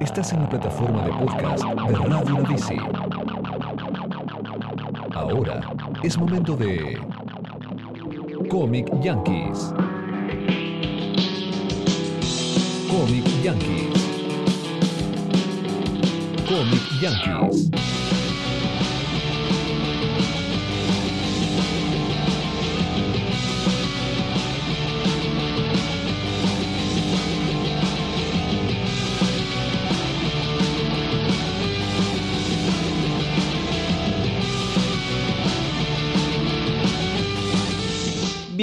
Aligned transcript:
Estás 0.00 0.32
en 0.32 0.40
la 0.40 0.48
plataforma 0.48 1.04
de 1.04 1.12
podcast 1.12 1.64
de 1.64 1.94
Radio 1.96 2.36
Odyssey. 2.38 2.78
Ahora 5.14 5.60
es 6.02 6.18
momento 6.18 6.56
de 6.56 6.98
Comic 8.50 8.88
Yankees. 9.00 9.72
Comic 12.90 13.24
Yankees. 13.42 14.04
Comic 16.48 17.00
Yankees. 17.00 18.03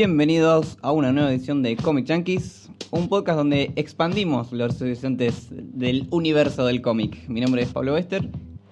Bienvenidos 0.04 0.80
a 0.82 0.92
una 0.92 1.12
nueva 1.12 1.30
edición 1.30 1.62
de 1.62 1.78
Comic 1.78 2.08
Junkies, 2.08 2.72
un 2.90 3.08
podcast 3.08 3.38
donde 3.38 3.72
expandimos 3.76 4.52
los 4.52 4.82
horizontes 4.82 5.50
del 5.52 6.08
universo 6.10 6.66
del 6.66 6.82
cómic. 6.82 7.30
Mi 7.30 7.40
nombre 7.40 7.62
es 7.62 7.70
Pablo 7.70 7.94
Wester 7.94 8.28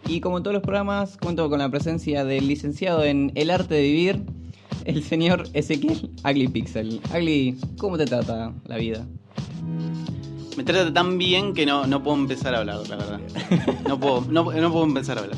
y 0.08 0.22
como 0.22 0.38
en 0.38 0.44
todos 0.44 0.56
los 0.56 0.64
programas 0.64 1.18
cuento 1.18 1.48
con 1.48 1.60
la 1.60 1.70
presencia 1.70 2.26
del 2.26 2.48
licenciado 2.48 3.04
en 3.04 3.32
El 3.36 3.52
Arte 3.52 3.76
de 3.76 3.84
Vivir, 3.84 4.24
el 4.86 5.04
señor 5.04 5.44
Ezequiel 5.54 6.10
Ugly 6.26 6.48
Pixel. 6.48 7.00
Ugly, 7.14 7.60
¿cómo 7.78 7.96
te 8.00 8.08
trata 8.08 8.52
la 8.66 8.78
vida? 8.78 9.06
Me 10.58 10.64
trata 10.64 10.92
tan 10.92 11.20
bien 11.20 11.54
que 11.54 11.64
no, 11.64 11.86
no 11.86 12.02
puedo 12.02 12.18
empezar 12.18 12.56
a 12.56 12.62
hablar, 12.62 12.90
la 12.90 12.96
verdad. 12.96 13.20
No 13.88 14.00
puedo, 14.00 14.22
no, 14.22 14.52
no 14.52 14.72
puedo 14.72 14.84
empezar 14.84 15.20
a 15.20 15.22
hablar. 15.22 15.38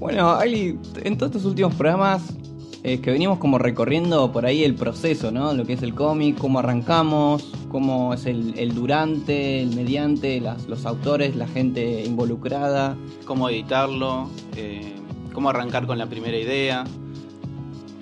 Bueno, 0.00 0.36
Ugly, 0.36 0.76
en 1.04 1.16
todos 1.16 1.36
estos 1.36 1.44
últimos 1.44 1.72
programas 1.76 2.34
es 2.82 3.00
que 3.00 3.10
venimos 3.10 3.38
como 3.38 3.58
recorriendo 3.58 4.30
por 4.32 4.46
ahí 4.46 4.62
el 4.64 4.74
proceso, 4.74 5.30
¿no? 5.32 5.52
Lo 5.52 5.64
que 5.64 5.72
es 5.74 5.82
el 5.82 5.94
cómic, 5.94 6.38
cómo 6.38 6.60
arrancamos, 6.60 7.50
cómo 7.68 8.14
es 8.14 8.24
el, 8.26 8.54
el 8.58 8.74
durante, 8.74 9.60
el 9.62 9.74
mediante, 9.74 10.40
las- 10.40 10.66
los 10.68 10.86
autores, 10.86 11.34
la 11.36 11.48
gente 11.48 12.04
involucrada. 12.04 12.96
Cómo 13.24 13.48
editarlo, 13.48 14.28
eh, 14.56 14.92
cómo 15.32 15.50
arrancar 15.50 15.86
con 15.86 15.98
la 15.98 16.06
primera 16.06 16.38
idea. 16.38 16.84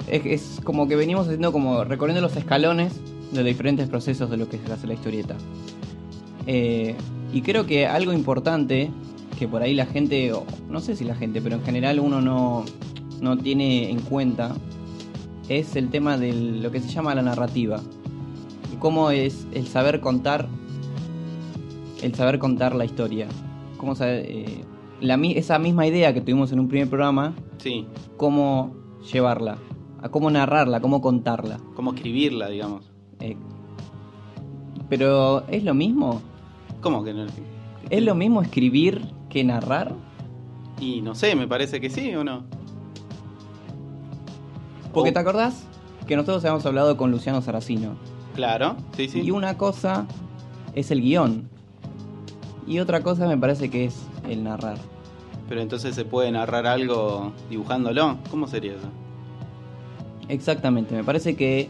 Es, 0.08 0.24
es 0.26 0.60
como 0.62 0.86
que 0.86 0.94
venimos 0.96 1.26
haciendo 1.26 1.52
como 1.52 1.82
recorriendo 1.84 2.20
los 2.20 2.36
escalones 2.36 2.92
de 3.32 3.38
los 3.38 3.44
diferentes 3.46 3.88
procesos 3.88 4.30
de 4.30 4.36
lo 4.36 4.48
que 4.48 4.58
se 4.58 4.72
hace 4.72 4.86
la 4.86 4.94
historieta. 4.94 5.36
Eh, 6.46 6.94
y 7.32 7.40
creo 7.42 7.66
que 7.66 7.86
algo 7.86 8.12
importante 8.12 8.90
que 9.38 9.48
por 9.48 9.62
ahí 9.62 9.74
la 9.74 9.86
gente, 9.86 10.32
no 10.70 10.80
sé 10.80 10.96
si 10.96 11.04
la 11.04 11.14
gente, 11.16 11.40
pero 11.42 11.56
en 11.56 11.64
general 11.64 11.98
uno 11.98 12.20
no, 12.20 12.64
no 13.20 13.36
tiene 13.36 13.90
en 13.90 14.00
cuenta, 14.00 14.54
es 15.48 15.76
el 15.76 15.90
tema 15.90 16.16
de 16.18 16.32
lo 16.32 16.70
que 16.70 16.80
se 16.80 16.88
llama 16.88 17.14
la 17.14 17.22
narrativa. 17.22 17.80
Cómo 18.78 19.10
es 19.10 19.46
el 19.52 19.66
saber 19.66 20.00
contar, 20.00 20.48
el 22.02 22.14
saber 22.14 22.38
contar 22.38 22.74
la 22.74 22.84
historia. 22.84 23.28
Cómo 23.78 23.94
saber, 23.94 24.26
eh, 24.28 24.64
la, 25.00 25.14
esa 25.34 25.58
misma 25.58 25.86
idea 25.86 26.12
que 26.12 26.20
tuvimos 26.20 26.52
en 26.52 26.60
un 26.60 26.68
primer 26.68 26.88
programa, 26.88 27.34
Sí, 27.58 27.86
cómo 28.16 28.74
llevarla, 29.12 29.58
a 30.02 30.08
cómo 30.08 30.30
narrarla, 30.30 30.80
cómo 30.80 31.00
contarla. 31.00 31.58
cómo 31.74 31.94
escribirla, 31.94 32.48
digamos. 32.48 32.90
Eh, 33.20 33.36
pero 34.88 35.46
¿es 35.48 35.64
lo 35.64 35.74
mismo? 35.74 36.20
¿Cómo 36.80 37.02
que 37.02 37.12
no? 37.14 37.26
¿Es 37.90 38.02
lo 38.02 38.14
mismo 38.14 38.42
escribir 38.42 39.00
que 39.30 39.42
narrar? 39.42 39.94
Y 40.80 41.00
no 41.00 41.14
sé, 41.14 41.34
me 41.34 41.48
parece 41.48 41.80
que 41.80 41.88
sí 41.90 42.14
o 42.14 42.22
no. 42.24 42.44
Porque 44.96 45.10
Oh. 45.10 45.12
te 45.12 45.18
acordás 45.18 45.62
que 46.06 46.16
nosotros 46.16 46.42
habíamos 46.42 46.64
hablado 46.64 46.96
con 46.96 47.10
Luciano 47.10 47.42
Saracino. 47.42 47.96
Claro, 48.34 48.76
sí, 48.96 49.08
sí. 49.10 49.20
Y 49.20 49.30
una 49.30 49.58
cosa 49.58 50.06
es 50.74 50.90
el 50.90 51.02
guion. 51.02 51.50
Y 52.66 52.78
otra 52.78 53.02
cosa 53.02 53.28
me 53.28 53.36
parece 53.36 53.68
que 53.68 53.84
es 53.84 53.94
el 54.26 54.42
narrar. 54.42 54.78
Pero 55.50 55.60
entonces 55.60 55.94
se 55.94 56.06
puede 56.06 56.32
narrar 56.32 56.66
algo 56.66 57.32
dibujándolo. 57.50 58.16
¿Cómo 58.30 58.48
sería 58.48 58.72
eso? 58.72 58.88
Exactamente, 60.30 60.94
me 60.94 61.04
parece 61.04 61.36
que 61.36 61.68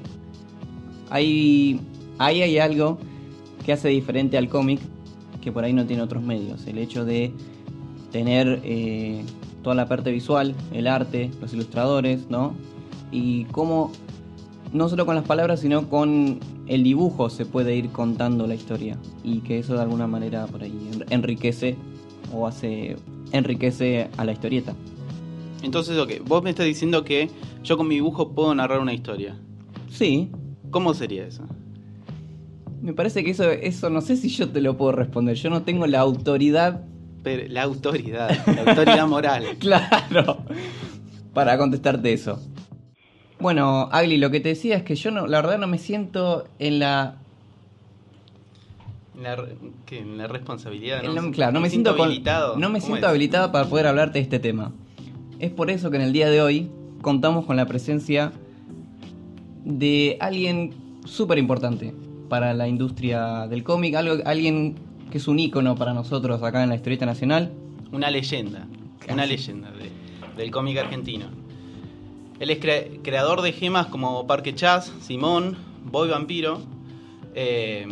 hay, 1.10 1.80
ahí 2.18 2.42
hay 2.42 2.58
algo 2.58 2.98
que 3.64 3.72
hace 3.72 3.88
diferente 3.88 4.38
al 4.38 4.48
cómic 4.48 4.80
que 5.42 5.50
por 5.50 5.64
ahí 5.64 5.72
no 5.72 5.84
tiene 5.84 6.02
otros 6.02 6.22
medios. 6.22 6.64
El 6.68 6.78
hecho 6.78 7.04
de 7.04 7.32
tener 8.12 8.60
eh, 8.64 9.24
toda 9.62 9.74
la 9.74 9.88
parte 9.88 10.12
visual, 10.12 10.54
el 10.72 10.86
arte, 10.86 11.30
los 11.40 11.52
ilustradores, 11.52 12.30
¿no? 12.30 12.54
Y 13.16 13.44
cómo, 13.46 13.92
no 14.74 14.90
solo 14.90 15.06
con 15.06 15.14
las 15.14 15.24
palabras, 15.24 15.60
sino 15.60 15.88
con 15.88 16.38
el 16.66 16.82
dibujo 16.84 17.30
se 17.30 17.46
puede 17.46 17.74
ir 17.74 17.88
contando 17.88 18.46
la 18.46 18.54
historia. 18.54 18.98
Y 19.24 19.38
que 19.40 19.58
eso 19.58 19.72
de 19.74 19.80
alguna 19.80 20.06
manera 20.06 20.46
por 20.46 20.62
ahí 20.62 20.90
en- 20.92 21.04
enriquece 21.10 21.76
o 22.30 22.46
hace, 22.46 22.96
enriquece 23.32 24.08
a 24.18 24.24
la 24.26 24.32
historieta. 24.32 24.74
Entonces, 25.62 25.96
ok, 25.98 26.12
vos 26.28 26.42
me 26.42 26.50
estás 26.50 26.66
diciendo 26.66 27.04
que 27.04 27.30
yo 27.64 27.78
con 27.78 27.88
mi 27.88 27.94
dibujo 27.94 28.32
puedo 28.32 28.54
narrar 28.54 28.80
una 28.80 28.92
historia. 28.92 29.34
Sí, 29.90 30.28
¿Cómo 30.70 30.92
sería 30.92 31.24
eso? 31.26 31.44
Me 32.82 32.92
parece 32.92 33.24
que 33.24 33.30
eso, 33.30 33.50
eso 33.50 33.88
no 33.88 34.00
sé 34.02 34.16
si 34.16 34.28
yo 34.28 34.50
te 34.50 34.60
lo 34.60 34.76
puedo 34.76 34.92
responder. 34.92 35.36
Yo 35.36 35.48
no 35.48 35.62
tengo 35.62 35.86
la 35.86 36.00
autoridad, 36.00 36.82
Pero 37.22 37.50
la 37.50 37.62
autoridad, 37.62 38.30
la 38.46 38.62
autoridad 38.62 39.06
moral. 39.08 39.44
claro, 39.58 40.38
para 41.32 41.56
contestarte 41.56 42.12
eso. 42.12 42.40
Bueno, 43.38 43.88
Agli, 43.92 44.16
lo 44.16 44.30
que 44.30 44.40
te 44.40 44.50
decía 44.50 44.76
es 44.76 44.82
que 44.82 44.94
yo 44.94 45.10
no, 45.10 45.26
la 45.26 45.40
verdad 45.42 45.58
no 45.58 45.66
me 45.66 45.78
siento 45.78 46.44
en 46.58 46.78
la, 46.78 47.16
¿qué? 49.84 50.04
La 50.04 50.26
responsabilidad. 50.26 51.04
en 51.04 51.14
¿no? 51.14 51.22
la- 51.22 51.30
claro, 51.30 51.52
no 51.52 51.60
me 51.60 51.70
siento, 51.70 51.96
con- 51.96 52.06
habilitado. 52.06 52.56
no 52.56 52.68
me 52.70 52.80
¿Cómo 52.80 52.92
siento 52.92 53.08
habilitada 53.08 53.52
para 53.52 53.66
poder 53.66 53.86
hablarte 53.86 54.18
de 54.18 54.22
este 54.22 54.38
tema. 54.38 54.72
Es 55.38 55.50
por 55.50 55.70
eso 55.70 55.90
que 55.90 55.96
en 55.96 56.02
el 56.02 56.12
día 56.12 56.30
de 56.30 56.40
hoy 56.40 56.70
contamos 57.02 57.44
con 57.44 57.56
la 57.56 57.66
presencia 57.66 58.32
de 59.64 60.16
alguien 60.20 60.74
súper 61.04 61.38
importante 61.38 61.94
para 62.28 62.54
la 62.54 62.68
industria 62.68 63.46
del 63.48 63.62
cómic, 63.62 63.94
algo, 63.94 64.16
alguien 64.24 64.76
que 65.10 65.18
es 65.18 65.28
un 65.28 65.38
ícono 65.38 65.76
para 65.76 65.92
nosotros 65.94 66.42
acá 66.42 66.62
en 66.62 66.70
la 66.70 66.74
historieta 66.74 67.06
nacional. 67.06 67.52
Una 67.92 68.10
leyenda. 68.10 68.66
Una 69.12 69.24
leyenda 69.26 69.70
de- 69.72 69.90
del 70.36 70.50
cómic 70.50 70.78
argentino. 70.78 71.26
Él 72.40 72.50
es 72.50 72.60
cre- 72.60 73.00
creador 73.02 73.42
de 73.42 73.52
gemas 73.52 73.86
como 73.86 74.26
Parque 74.26 74.54
Chas, 74.54 74.92
Simón, 75.00 75.56
Boy 75.84 76.08
Vampiro. 76.08 76.60
eh, 77.34 77.86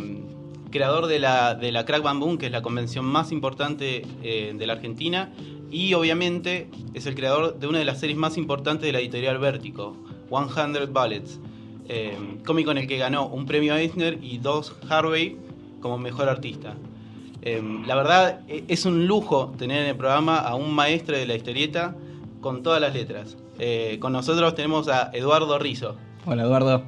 creador 0.71 1.07
de 1.07 1.19
la, 1.19 1.55
de 1.55 1.71
la 1.71 1.85
Crack 1.85 2.03
Bam 2.03 2.19
Boom, 2.19 2.37
que 2.37 2.47
es 2.47 2.51
la 2.51 2.61
convención 2.61 3.05
más 3.05 3.31
importante 3.31 4.05
eh, 4.23 4.53
de 4.57 4.67
la 4.67 4.73
Argentina. 4.73 5.31
Y 5.71 5.93
obviamente 5.93 6.67
es 6.93 7.05
el 7.05 7.15
creador 7.15 7.57
de 7.59 7.67
una 7.67 7.79
de 7.79 7.85
las 7.85 7.99
series 7.99 8.17
más 8.17 8.37
importantes 8.37 8.85
de 8.85 8.91
la 8.91 8.99
editorial 8.99 9.37
Vértigo, 9.37 9.95
100 10.29 10.93
Bullets. 10.93 11.39
eh, 11.87 12.17
cómico 12.45 12.71
en 12.71 12.79
el 12.79 12.87
que 12.87 12.97
ganó 12.97 13.27
un 13.27 13.45
premio 13.45 13.75
Eisner 13.75 14.17
y 14.21 14.39
dos 14.39 14.75
Harvey 14.89 15.37
como 15.81 15.97
mejor 15.97 16.27
artista. 16.27 16.75
Eh, 17.41 17.61
la 17.85 17.95
verdad 17.95 18.41
e- 18.49 18.63
es 18.67 18.85
un 18.85 19.05
lujo 19.07 19.53
tener 19.57 19.83
en 19.83 19.89
el 19.89 19.95
programa 19.95 20.37
a 20.39 20.55
un 20.55 20.73
maestro 20.73 21.15
de 21.15 21.25
la 21.27 21.35
historieta 21.35 21.95
con 22.45 22.61
todas 22.61 22.79
las 22.79 22.93
letras. 22.93 23.35
Eh, 23.57 23.97
con 23.99 24.13
nosotros 24.13 24.53
tenemos 24.53 24.87
a 24.87 25.09
Eduardo 25.13 25.57
Rizzo. 25.57 25.95
Hola 26.27 26.43
Eduardo. 26.43 26.83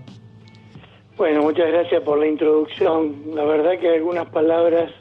Bueno, 1.17 1.41
muchas 1.41 1.69
gracias 1.69 2.03
por 2.03 2.19
la 2.19 2.27
introducción. 2.27 3.23
La 3.33 3.43
verdad 3.43 3.79
que 3.79 3.89
algunas 3.89 4.29
palabras 4.29 4.91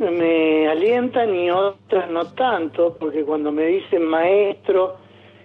me 0.00 0.66
alientan 0.66 1.32
y 1.32 1.48
otras 1.52 2.10
no 2.10 2.24
tanto, 2.32 2.96
porque 2.98 3.22
cuando 3.22 3.52
me 3.52 3.66
dicen 3.66 4.04
maestro 4.04 4.96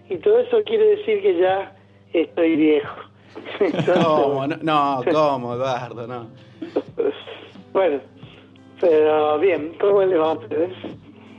y 0.09 0.17
todo 0.17 0.39
eso 0.39 0.63
quiere 0.65 0.95
decir 0.95 1.21
que 1.21 1.37
ya 1.39 1.75
estoy 2.11 2.55
viejo. 2.55 2.95
Entonces, 3.59 4.03
¿Cómo? 4.03 4.47
No, 4.47 4.57
no, 4.63 5.03
¿cómo, 5.11 5.53
Eduardo? 5.53 6.07
No. 6.07 6.27
Bueno, 7.71 7.99
pero 8.81 9.37
bien, 9.37 9.75
¿cómo 9.79 10.01
les 10.01 10.19
va 10.19 10.31
a 10.31 10.33
ustedes? 10.33 10.73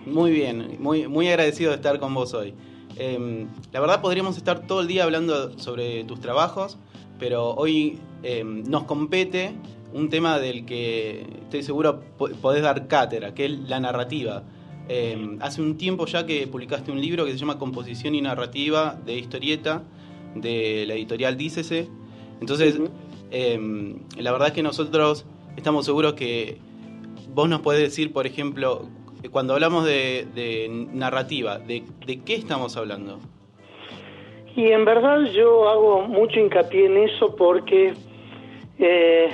Muy 0.06 0.30
bien, 0.30 0.76
muy, 0.78 1.08
muy 1.08 1.26
agradecido 1.26 1.70
de 1.70 1.76
estar 1.78 1.98
con 1.98 2.14
vos 2.14 2.32
hoy. 2.34 2.54
Eh, 2.98 3.46
la 3.72 3.80
verdad 3.80 4.00
podríamos 4.00 4.36
estar 4.36 4.66
todo 4.66 4.80
el 4.80 4.88
día 4.88 5.04
hablando 5.04 5.58
sobre 5.58 6.04
tus 6.04 6.20
trabajos, 6.20 6.78
pero 7.18 7.54
hoy 7.54 7.98
eh, 8.22 8.42
nos 8.44 8.84
compete 8.84 9.52
un 9.92 10.10
tema 10.10 10.38
del 10.38 10.66
que 10.66 11.24
estoy 11.44 11.62
seguro 11.62 12.00
po- 12.18 12.28
podés 12.42 12.62
dar 12.62 12.88
cátedra, 12.88 13.34
que 13.34 13.46
es 13.46 13.52
la 13.68 13.80
narrativa. 13.80 14.42
Eh, 14.88 15.36
hace 15.40 15.62
un 15.62 15.76
tiempo 15.76 16.06
ya 16.06 16.26
que 16.26 16.46
publicaste 16.46 16.90
un 16.90 17.00
libro 17.00 17.24
que 17.24 17.32
se 17.32 17.38
llama 17.38 17.58
Composición 17.58 18.14
y 18.14 18.20
Narrativa 18.20 18.98
de 19.04 19.18
Historieta, 19.18 19.82
de 20.34 20.84
la 20.86 20.94
editorial 20.94 21.36
Dícese. 21.36 21.88
Entonces, 22.40 22.78
eh, 23.30 23.96
la 24.18 24.32
verdad 24.32 24.48
es 24.48 24.54
que 24.54 24.62
nosotros 24.62 25.24
estamos 25.56 25.84
seguros 25.86 26.14
que 26.14 26.58
vos 27.34 27.48
nos 27.48 27.60
podés 27.60 27.80
decir, 27.80 28.12
por 28.12 28.26
ejemplo, 28.26 28.88
cuando 29.30 29.54
hablamos 29.54 29.84
de, 29.84 30.26
de 30.34 30.68
narrativa, 30.92 31.58
de, 31.58 31.82
¿de 32.06 32.20
qué 32.24 32.34
estamos 32.34 32.76
hablando? 32.76 33.18
Y 34.56 34.72
en 34.72 34.84
verdad 34.84 35.22
yo 35.32 35.68
hago 35.68 36.02
mucho 36.02 36.40
hincapié 36.40 36.86
en 36.86 36.96
eso 36.96 37.34
porque 37.36 37.94
eh, 38.78 39.28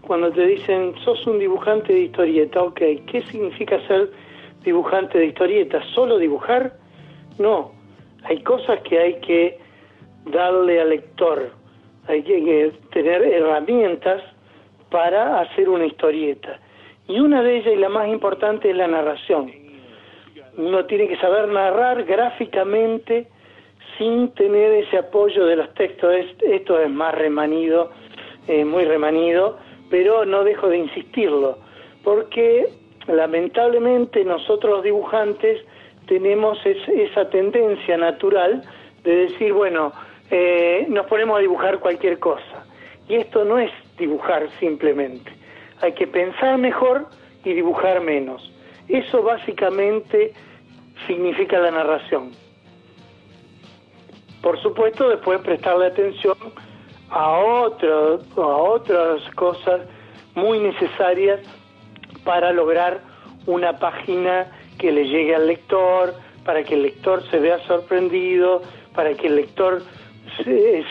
cuando 0.00 0.32
te 0.32 0.46
dicen, 0.46 0.94
sos 1.04 1.24
un 1.26 1.38
dibujante 1.38 1.92
de 1.92 2.00
historieta, 2.00 2.62
ok, 2.62 2.80
¿qué 3.06 3.22
significa 3.30 3.80
ser 3.86 4.10
dibujante 4.64 5.18
de 5.18 5.26
historieta? 5.26 5.80
¿Solo 5.94 6.18
dibujar? 6.18 6.76
No, 7.38 7.72
hay 8.24 8.42
cosas 8.42 8.80
que 8.80 8.98
hay 8.98 9.20
que 9.20 9.58
darle 10.32 10.80
al 10.80 10.90
lector, 10.90 11.52
hay 12.08 12.22
que 12.22 12.72
tener 12.92 13.22
herramientas 13.22 14.22
para 14.90 15.40
hacer 15.40 15.68
una 15.68 15.86
historieta. 15.86 16.58
Y 17.10 17.18
una 17.18 17.42
de 17.42 17.56
ellas, 17.56 17.72
y 17.74 17.76
la 17.76 17.88
más 17.88 18.06
importante, 18.06 18.70
es 18.70 18.76
la 18.76 18.86
narración. 18.86 19.50
Uno 20.56 20.84
tiene 20.84 21.08
que 21.08 21.16
saber 21.16 21.48
narrar 21.48 22.04
gráficamente 22.04 23.26
sin 23.98 24.28
tener 24.34 24.84
ese 24.84 24.98
apoyo 24.98 25.44
de 25.44 25.56
los 25.56 25.74
textos. 25.74 26.14
Esto 26.40 26.78
es 26.78 26.88
más 26.88 27.12
remanido, 27.16 27.90
eh, 28.46 28.64
muy 28.64 28.84
remanido, 28.84 29.58
pero 29.90 30.24
no 30.24 30.44
dejo 30.44 30.68
de 30.68 30.78
insistirlo, 30.78 31.58
porque 32.04 32.68
lamentablemente 33.08 34.24
nosotros 34.24 34.74
los 34.74 34.84
dibujantes 34.84 35.60
tenemos 36.06 36.64
esa 36.64 37.28
tendencia 37.28 37.96
natural 37.96 38.62
de 39.02 39.16
decir, 39.16 39.52
bueno, 39.52 39.92
eh, 40.30 40.86
nos 40.88 41.06
ponemos 41.06 41.38
a 41.38 41.40
dibujar 41.40 41.80
cualquier 41.80 42.20
cosa. 42.20 42.64
Y 43.08 43.16
esto 43.16 43.44
no 43.44 43.58
es 43.58 43.72
dibujar 43.98 44.48
simplemente. 44.60 45.39
Hay 45.80 45.92
que 45.92 46.06
pensar 46.06 46.58
mejor 46.58 47.06
y 47.44 47.52
dibujar 47.52 48.00
menos. 48.00 48.52
Eso 48.88 49.22
básicamente 49.22 50.32
significa 51.06 51.58
la 51.58 51.70
narración. 51.70 52.32
Por 54.42 54.60
supuesto, 54.62 55.08
después 55.08 55.40
prestarle 55.40 55.86
atención 55.86 56.36
a, 57.10 57.38
otro, 57.38 58.20
a 58.36 58.40
otras 58.40 59.22
cosas 59.34 59.82
muy 60.34 60.58
necesarias 60.58 61.40
para 62.24 62.52
lograr 62.52 63.00
una 63.46 63.78
página 63.78 64.46
que 64.78 64.92
le 64.92 65.06
llegue 65.06 65.34
al 65.34 65.46
lector, 65.46 66.14
para 66.44 66.62
que 66.62 66.74
el 66.74 66.82
lector 66.82 67.22
se 67.30 67.38
vea 67.38 67.58
sorprendido, 67.66 68.62
para 68.94 69.14
que 69.14 69.26
el 69.26 69.36
lector 69.36 69.82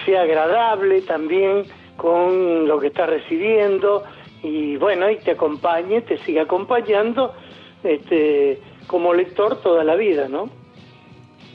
sea 0.05 0.21
agradable 0.21 1.01
también 1.01 1.63
con 1.97 2.67
lo 2.67 2.79
que 2.79 2.87
está 2.87 3.07
recibiendo 3.07 4.03
y 4.43 4.77
bueno, 4.77 5.09
y 5.09 5.17
te 5.17 5.31
acompañe, 5.31 6.01
te 6.01 6.17
siga 6.19 6.43
acompañando 6.43 7.33
este, 7.83 8.59
como 8.87 9.13
lector 9.13 9.61
toda 9.61 9.83
la 9.83 9.95
vida, 9.95 10.27
¿no? 10.27 10.49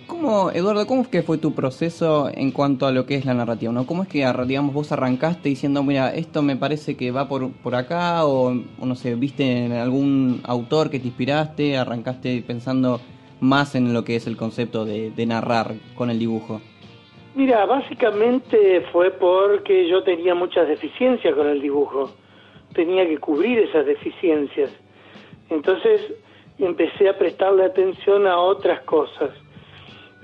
¿Cómo, 0.07 0.51
Eduardo, 0.51 0.87
cómo 0.87 1.03
es 1.03 1.09
que 1.09 1.23
fue 1.23 1.39
tu 1.39 1.55
proceso 1.55 2.29
en 2.33 2.51
cuanto 2.51 2.87
a 2.87 2.93
lo 2.93 3.07
que 3.07 3.15
es 3.15 3.25
la 3.25 3.33
narrativa? 3.33 3.73
¿no? 3.73 3.87
¿Cómo 3.87 4.03
es 4.03 4.09
que, 4.09 4.27
digamos, 4.47 4.75
vos 4.75 4.93
arrancaste 4.93 5.49
diciendo, 5.49 5.83
mira, 5.83 6.15
esto 6.15 6.43
me 6.43 6.57
parece 6.57 6.95
que 6.97 7.11
va 7.11 7.27
por, 7.27 7.51
por 7.53 7.75
acá, 7.75 8.27
o, 8.27 8.53
no 8.53 8.95
sé, 8.97 9.15
viste 9.15 9.65
en 9.65 9.73
algún 9.73 10.43
autor 10.45 10.91
que 10.91 11.01
te 11.01 11.07
inspiraste, 11.07 11.79
arrancaste 11.79 12.45
pensando 12.47 13.01
más 13.41 13.75
en 13.75 13.95
lo 13.95 14.05
que 14.05 14.17
es 14.17 14.27
el 14.27 14.37
concepto 14.37 14.85
de, 14.85 15.11
de 15.11 15.27
narrar 15.27 15.73
con 15.95 16.11
el 16.11 16.19
dibujo? 16.19 16.61
Mira, 17.35 17.65
básicamente 17.65 18.83
fue 18.93 19.11
porque 19.11 19.89
yo 19.89 20.05
tenía 20.05 20.35
muchas 20.35 20.69
deficiencias 20.69 21.35
con 21.35 21.49
el 21.49 21.61
dibujo, 21.61 22.11
tenía 22.75 23.07
que 23.07 23.19
cubrir 23.19 23.59
esas 23.59 23.87
deficiencias. 23.87 24.71
Entonces 25.51 26.01
empecé 26.59 27.09
a 27.09 27.19
prestarle 27.19 27.65
atención 27.65 28.27
a 28.27 28.39
otras 28.39 28.81
cosas 28.83 29.31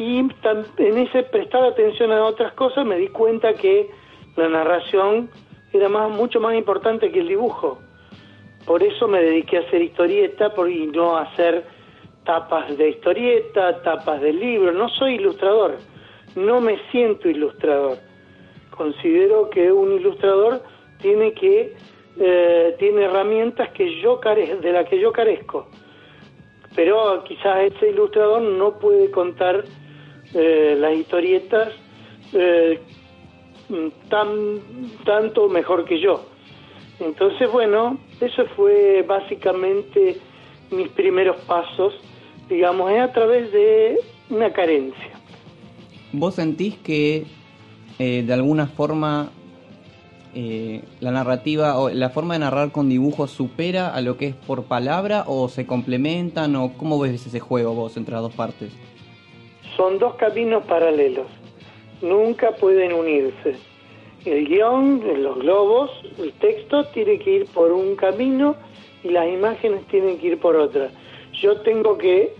y 0.01 0.19
en 0.19 0.99
ese 0.99 1.25
prestar 1.25 1.63
atención 1.63 2.11
a 2.11 2.25
otras 2.25 2.55
cosas 2.55 2.87
me 2.87 2.97
di 2.97 3.09
cuenta 3.09 3.53
que 3.53 3.91
la 4.35 4.49
narración 4.49 5.29
era 5.75 5.91
más, 5.91 6.11
mucho 6.11 6.41
más 6.41 6.55
importante 6.55 7.13
que 7.13 7.21
el 7.21 7.29
dibujo. 7.29 7.79
Por 8.65 8.83
eso 8.83 9.07
me 9.09 9.21
dediqué 9.21 9.59
a 9.59 9.61
hacer 9.61 9.83
historieta 9.83 10.55
y 10.69 10.87
no 10.87 11.17
a 11.17 11.23
hacer 11.23 11.67
tapas 12.25 12.79
de 12.79 12.89
historieta, 12.89 13.83
tapas 13.83 14.23
de 14.23 14.33
libro. 14.33 14.73
No 14.73 14.89
soy 14.89 15.17
ilustrador, 15.17 15.77
no 16.35 16.63
me 16.63 16.79
siento 16.91 17.29
ilustrador. 17.29 17.99
Considero 18.71 19.51
que 19.51 19.71
un 19.71 19.93
ilustrador 19.93 20.63
tiene 21.03 21.35
que 21.35 21.77
eh, 22.19 22.75
tiene 22.79 23.05
herramientas 23.05 23.71
que 23.71 24.01
yo 24.01 24.21
care 24.21 24.57
de 24.57 24.73
las 24.73 24.89
que 24.89 25.01
yo 25.01 25.13
carezco. 25.13 25.69
Pero 26.75 27.25
quizás 27.25 27.73
ese 27.73 27.91
ilustrador 27.91 28.43
no 28.43 28.79
puede 28.79 29.11
contar 29.11 29.65
eh, 30.35 30.77
las 30.79 30.95
historietas 30.95 31.73
eh, 32.33 32.81
tan 34.09 34.61
tanto 35.05 35.49
mejor 35.49 35.85
que 35.85 36.01
yo. 36.01 36.25
Entonces, 37.01 37.51
bueno, 37.51 37.99
eso 38.21 38.45
fue 38.57 39.05
básicamente 39.07 40.19
mis 40.71 40.89
primeros 40.91 41.37
pasos, 41.43 41.95
digamos, 42.49 42.91
es 42.93 43.01
a 43.01 43.13
través 43.13 43.51
de 43.53 43.99
una 44.29 44.53
carencia. 44.53 45.11
¿Vos 46.13 46.35
sentís 46.35 46.77
que 46.79 47.25
eh, 47.99 48.23
de 48.27 48.33
alguna 48.33 48.67
forma 48.67 49.31
la 50.35 51.11
narrativa 51.11 51.79
o 51.79 51.91
la 51.91 52.11
forma 52.11 52.35
de 52.35 52.41
narrar 52.41 52.73
con 52.73 52.89
dibujos 52.89 53.31
supera 53.31 53.95
a 53.95 54.01
lo 54.01 54.17
que 54.17 54.29
es 54.29 54.35
por 54.35 54.65
palabra 54.65 55.25
o 55.27 55.49
se 55.49 55.67
complementan 55.67 56.55
o 56.57 56.73
cómo 56.77 56.99
ves 56.99 57.27
ese 57.27 57.41
juego 57.41 57.75
vos 57.75 57.97
entre 57.97 58.15
las 58.15 58.23
dos 58.23 58.35
partes? 58.35 58.73
son 59.81 59.99
dos 59.99 60.15
caminos 60.17 60.65
paralelos, 60.65 61.27
nunca 62.03 62.51
pueden 62.53 62.93
unirse. 62.93 63.57
El 64.27 64.47
guion, 64.47 65.03
los 65.23 65.39
globos, 65.39 65.91
el 66.19 66.33
texto 66.35 66.85
tiene 66.89 67.19
que 67.19 67.31
ir 67.31 67.47
por 67.47 67.73
un 67.73 67.97
camino 67.97 68.57
y 69.03 69.09
las 69.09 69.27
imágenes 69.27 69.87
tienen 69.87 70.19
que 70.19 70.27
ir 70.27 70.39
por 70.39 70.57
otra. 70.57 70.91
Yo 71.33 71.63
tengo 71.63 71.97
que, 71.97 72.35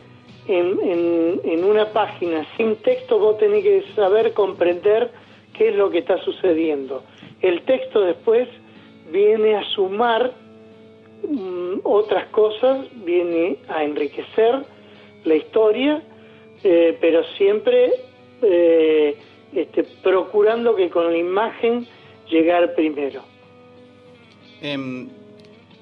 en, 0.47 1.41
en, 1.45 1.65
una 1.65 1.87
página 1.87 2.47
sin 2.59 2.77
texto, 2.77 3.19
vos 3.19 3.39
tenés 3.39 3.63
que 3.63 3.85
saber 3.95 4.35
comprender 4.35 5.11
qué 5.57 5.71
es 5.71 5.77
lo 5.77 5.91
que 5.91 6.01
está 6.01 6.19
sucediendo. 6.23 7.03
El 7.43 7.63
texto 7.63 8.01
después 8.03 8.49
viene 9.11 9.57
a 9.57 9.65
sumar 9.75 10.33
mm, 11.29 11.81
otras 11.85 12.27
cosas, 12.29 12.87
viene 13.05 13.59
a 13.69 13.85
enriquecer 13.85 14.65
la 15.25 15.35
historia 15.35 16.03
eh, 16.63 16.99
pero 17.01 17.23
siempre 17.39 17.91
eh, 18.43 19.17
este, 19.55 19.85
procurando 20.03 20.77
que 20.77 20.91
con 20.91 21.11
la 21.11 21.17
imagen 21.17 21.87
llegar 22.29 22.75
primero. 22.75 23.23
Em, 24.61 25.09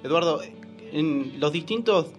Eduardo, 0.05 0.41
en 0.93 1.41
los 1.41 1.53
distintos 1.53 2.13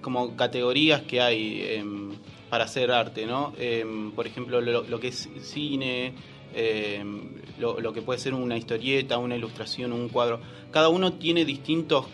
como 0.00 0.36
categorías 0.36 1.02
que 1.02 1.20
hay 1.20 1.62
em, 1.68 2.12
para 2.48 2.64
hacer 2.64 2.90
arte, 2.90 3.26
¿no? 3.26 3.52
Em, 3.58 4.10
por 4.12 4.26
ejemplo, 4.26 4.60
lo, 4.62 5.00
que 5.00 5.08
es 5.08 5.28
cine, 5.40 6.14
lo, 7.58 7.80
lo, 7.80 7.92
que 7.92 8.02
puede 8.02 8.18
ser 8.18 8.34
una 8.34 8.56
historieta, 8.56 9.18
una 9.18 9.36
ilustración, 9.36 9.92
un 9.92 10.08
cuadro. 10.08 10.40
Cada 10.70 10.88
uno 10.88 11.14
tiene 11.14 11.44
distintos 11.44 12.06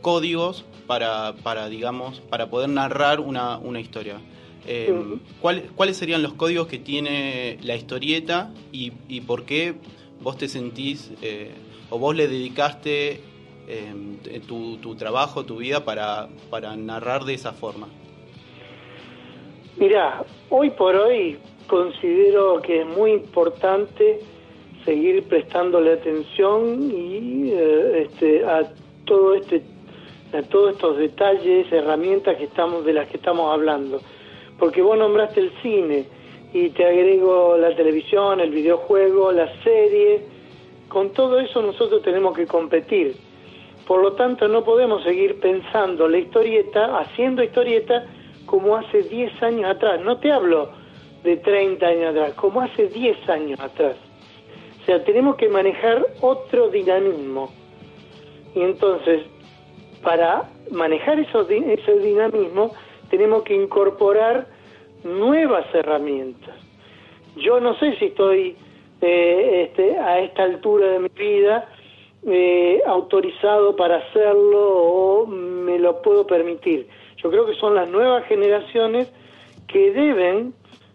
códigos 0.00 0.64
para, 0.86 1.34
para 1.42 1.68
digamos, 1.68 2.20
para 2.20 2.50
poder 2.50 2.68
narrar 2.68 3.20
una, 3.20 3.58
una 3.58 3.80
historia. 3.80 4.20
Eh, 4.66 4.92
¿Cuáles 5.40 5.96
serían 5.96 6.22
los 6.22 6.34
códigos 6.34 6.66
que 6.66 6.78
tiene 6.78 7.58
la 7.62 7.76
historieta 7.76 8.52
y, 8.72 8.90
por 9.22 9.44
qué 9.44 9.74
vos 10.20 10.36
te 10.36 10.48
sentís 10.48 11.12
eh, 11.22 11.50
o 11.88 11.98
vos 11.98 12.14
le 12.14 12.28
dedicaste 12.28 13.20
eh, 13.68 14.40
tu, 14.46 14.94
trabajo, 14.96 15.44
tu 15.44 15.56
vida 15.56 15.84
para, 15.84 16.28
para 16.50 16.76
narrar 16.76 17.24
de 17.24 17.34
esa 17.34 17.52
forma? 17.52 17.88
Mira, 19.76 20.24
hoy 20.50 20.70
por 20.70 20.94
hoy 20.94 21.38
considero 21.70 22.60
que 22.60 22.80
es 22.80 22.86
muy 22.86 23.12
importante 23.12 24.18
seguir 24.84 25.22
prestándole 25.28 25.92
atención 25.92 26.90
y 26.90 27.52
este, 27.52 28.44
a 28.44 28.72
todo 29.04 29.34
este 29.34 29.62
a 30.32 30.42
todos 30.42 30.72
estos 30.74 30.96
detalles, 30.96 31.72
herramientas 31.72 32.36
que 32.36 32.44
estamos 32.44 32.84
de 32.84 32.92
las 32.92 33.08
que 33.08 33.16
estamos 33.16 33.52
hablando 33.52 34.00
porque 34.58 34.82
vos 34.82 34.98
nombraste 34.98 35.40
el 35.40 35.52
cine 35.62 36.04
y 36.52 36.68
te 36.70 36.84
agrego 36.84 37.56
la 37.56 37.74
televisión, 37.74 38.40
el 38.40 38.50
videojuego, 38.50 39.32
la 39.32 39.48
serie, 39.62 40.20
con 40.88 41.12
todo 41.12 41.38
eso 41.38 41.62
nosotros 41.62 42.02
tenemos 42.02 42.36
que 42.36 42.46
competir. 42.46 43.16
Por 43.86 44.02
lo 44.02 44.12
tanto, 44.12 44.48
no 44.48 44.62
podemos 44.62 45.02
seguir 45.02 45.40
pensando 45.40 46.08
la 46.08 46.18
historieta, 46.18 46.98
haciendo 46.98 47.42
historieta 47.42 48.04
como 48.46 48.76
hace 48.76 49.02
10 49.02 49.42
años 49.42 49.70
atrás. 49.70 50.00
No 50.02 50.18
te 50.18 50.30
hablo 50.30 50.79
de 51.22 51.36
30 51.36 51.86
años 51.86 52.10
atrás, 52.10 52.34
como 52.34 52.60
hace 52.60 52.88
10 52.88 53.28
años 53.28 53.60
atrás. 53.60 53.96
O 54.82 54.84
sea, 54.86 55.04
tenemos 55.04 55.36
que 55.36 55.48
manejar 55.48 56.06
otro 56.20 56.68
dinamismo. 56.68 57.50
Y 58.54 58.62
entonces, 58.62 59.22
para 60.02 60.48
manejar 60.70 61.18
esos, 61.20 61.48
ese 61.50 61.98
dinamismo 61.98 62.72
tenemos 63.10 63.42
que 63.42 63.54
incorporar 63.54 64.46
nuevas 65.04 65.66
herramientas. 65.74 66.54
Yo 67.36 67.60
no 67.60 67.74
sé 67.78 67.96
si 67.96 68.06
estoy 68.06 68.56
eh, 69.00 69.66
este, 69.68 69.98
a 69.98 70.20
esta 70.20 70.44
altura 70.44 70.88
de 70.88 70.98
mi 71.00 71.08
vida 71.08 71.68
eh, 72.26 72.80
autorizado 72.86 73.76
para 73.76 73.96
hacerlo 73.96 74.76
o 74.76 75.26
me 75.26 75.78
lo 75.78 76.02
puedo 76.02 76.26
permitir. 76.26 76.86
Yo 77.16 77.30
creo 77.30 77.46
que 77.46 77.54
son 77.54 77.74
las 77.74 77.88
nuevas 77.88 78.26
generaciones 78.26 79.12
que 79.66 79.92
deben 79.92 80.54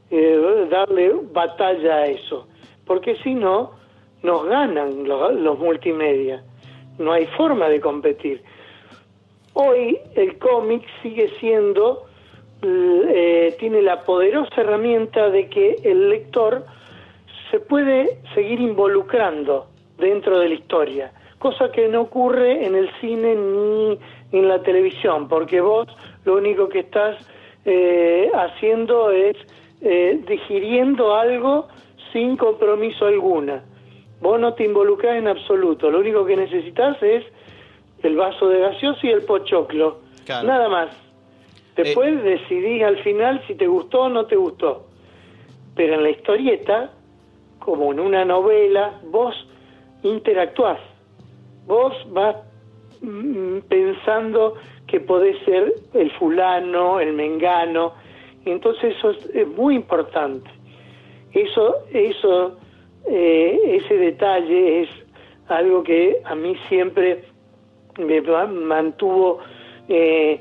eh, 0.10 0.68
darle 0.70 1.14
batalla 1.32 1.96
a 1.98 2.06
eso, 2.06 2.48
porque 2.86 3.16
si 3.24 3.34
no, 3.34 3.72
nos 4.24 4.46
ganan 4.46 5.08
los, 5.08 5.34
los 5.36 5.60
multimedia. 5.60 6.44
No 6.98 7.12
hay 7.12 7.26
forma 7.38 7.68
de 7.70 7.80
competir. 7.80 8.42
Hoy 9.54 10.00
el 10.16 10.38
cómic 10.38 10.84
sigue 11.02 11.30
siendo, 11.40 12.06
eh, 12.62 13.56
tiene 13.60 13.82
la 13.82 14.02
poderosa 14.04 14.62
herramienta 14.62 15.30
de 15.30 15.50
que 15.50 15.76
el 15.84 16.10
lector 16.10 16.66
se 17.52 17.60
puede 17.60 18.20
seguir 18.34 18.60
involucrando 18.60 19.68
dentro 19.98 20.40
de 20.40 20.50
la 20.50 20.56
historia, 20.56 21.14
cosa 21.40 21.72
que 21.72 21.88
no 21.88 22.02
ocurre 22.02 22.66
en 22.66 22.76
el 22.76 22.90
cine 23.00 23.36
ni 23.36 24.00
en 24.32 24.48
la 24.48 24.62
televisión, 24.62 25.28
porque 25.28 25.62
vos 25.62 25.88
lo 26.26 26.36
único 26.36 26.68
que 26.68 26.80
estás 26.80 27.16
eh, 27.64 28.30
haciendo 28.34 29.12
es 29.12 29.38
eh, 29.82 30.20
digiriendo 30.28 31.16
algo 31.16 31.68
sin 32.12 32.38
compromiso 32.38 33.06
alguna. 33.06 33.64
Vos 34.22 34.40
no 34.40 34.54
te 34.54 34.64
involucrás 34.66 35.18
en 35.18 35.28
absoluto, 35.28 35.92
lo 35.92 36.00
único 36.00 36.26
que 36.26 36.36
necesitas 36.36 37.02
es 37.04 37.24
el 38.04 38.16
vaso 38.16 38.48
de 38.50 38.60
gaseosa 38.60 39.00
y 39.04 39.10
el 39.10 39.24
pochoclo, 39.24 40.00
Claro. 40.26 40.48
nada 40.48 40.70
más. 40.70 40.90
Después 41.76 42.24
decidís 42.24 42.84
al 42.84 42.98
final 43.00 43.42
si 43.48 43.56
te 43.56 43.68
gustó 43.68 44.04
o 44.04 44.10
no 44.10 44.26
te 44.26 44.36
gustó. 44.36 44.86
Pero 45.76 45.96
en 45.96 46.04
la 46.04 46.10
historieta, 46.12 46.92
como 47.60 47.92
en 47.92 48.00
una 48.00 48.24
novela, 48.24 48.94
vos 49.12 49.36
interactuás. 50.04 50.80
Vos 51.68 51.94
vas 52.12 52.38
mm, 53.02 53.60
pensando 53.68 54.56
que 54.88 55.02
podés 55.02 55.38
ser 55.44 55.74
el 55.94 56.12
fulano, 56.12 57.00
el 57.00 57.14
mengano. 57.14 57.94
Entonces 58.46 58.96
eso 58.98 59.12
es, 59.34 59.48
muy 59.48 59.76
importante. 59.76 60.50
Eso, 61.34 61.76
eso, 61.92 62.58
eh, 63.08 63.80
ese 63.84 63.98
detalle 63.98 64.84
es 64.84 64.90
algo 65.48 65.84
que 65.84 66.22
a 66.24 66.36
mí 66.36 66.56
siempre 66.70 67.24
me 67.98 68.22
ma- 68.22 68.46
mantuvo 68.46 69.40
eh, 69.90 70.40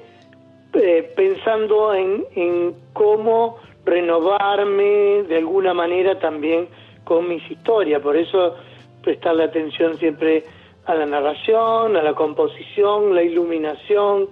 eh, 0.74 1.12
pensando 1.16 1.94
en, 1.94 2.24
en 2.34 2.74
cómo 2.92 3.58
renovarme 3.84 5.24
de 5.28 5.36
alguna 5.38 5.74
manera 5.74 6.18
también 6.18 6.68
con 7.04 7.28
mis 7.28 7.48
historias. 7.50 8.00
Por 8.02 8.16
eso 8.16 8.54
prestarle 9.02 9.44
atención 9.44 9.96
siempre 9.98 10.44
a 10.86 10.94
la 10.94 11.06
narración, 11.06 11.96
a 11.96 12.02
la 12.02 12.14
composición, 12.14 13.14
la 13.14 13.22
iluminación. 13.22 14.28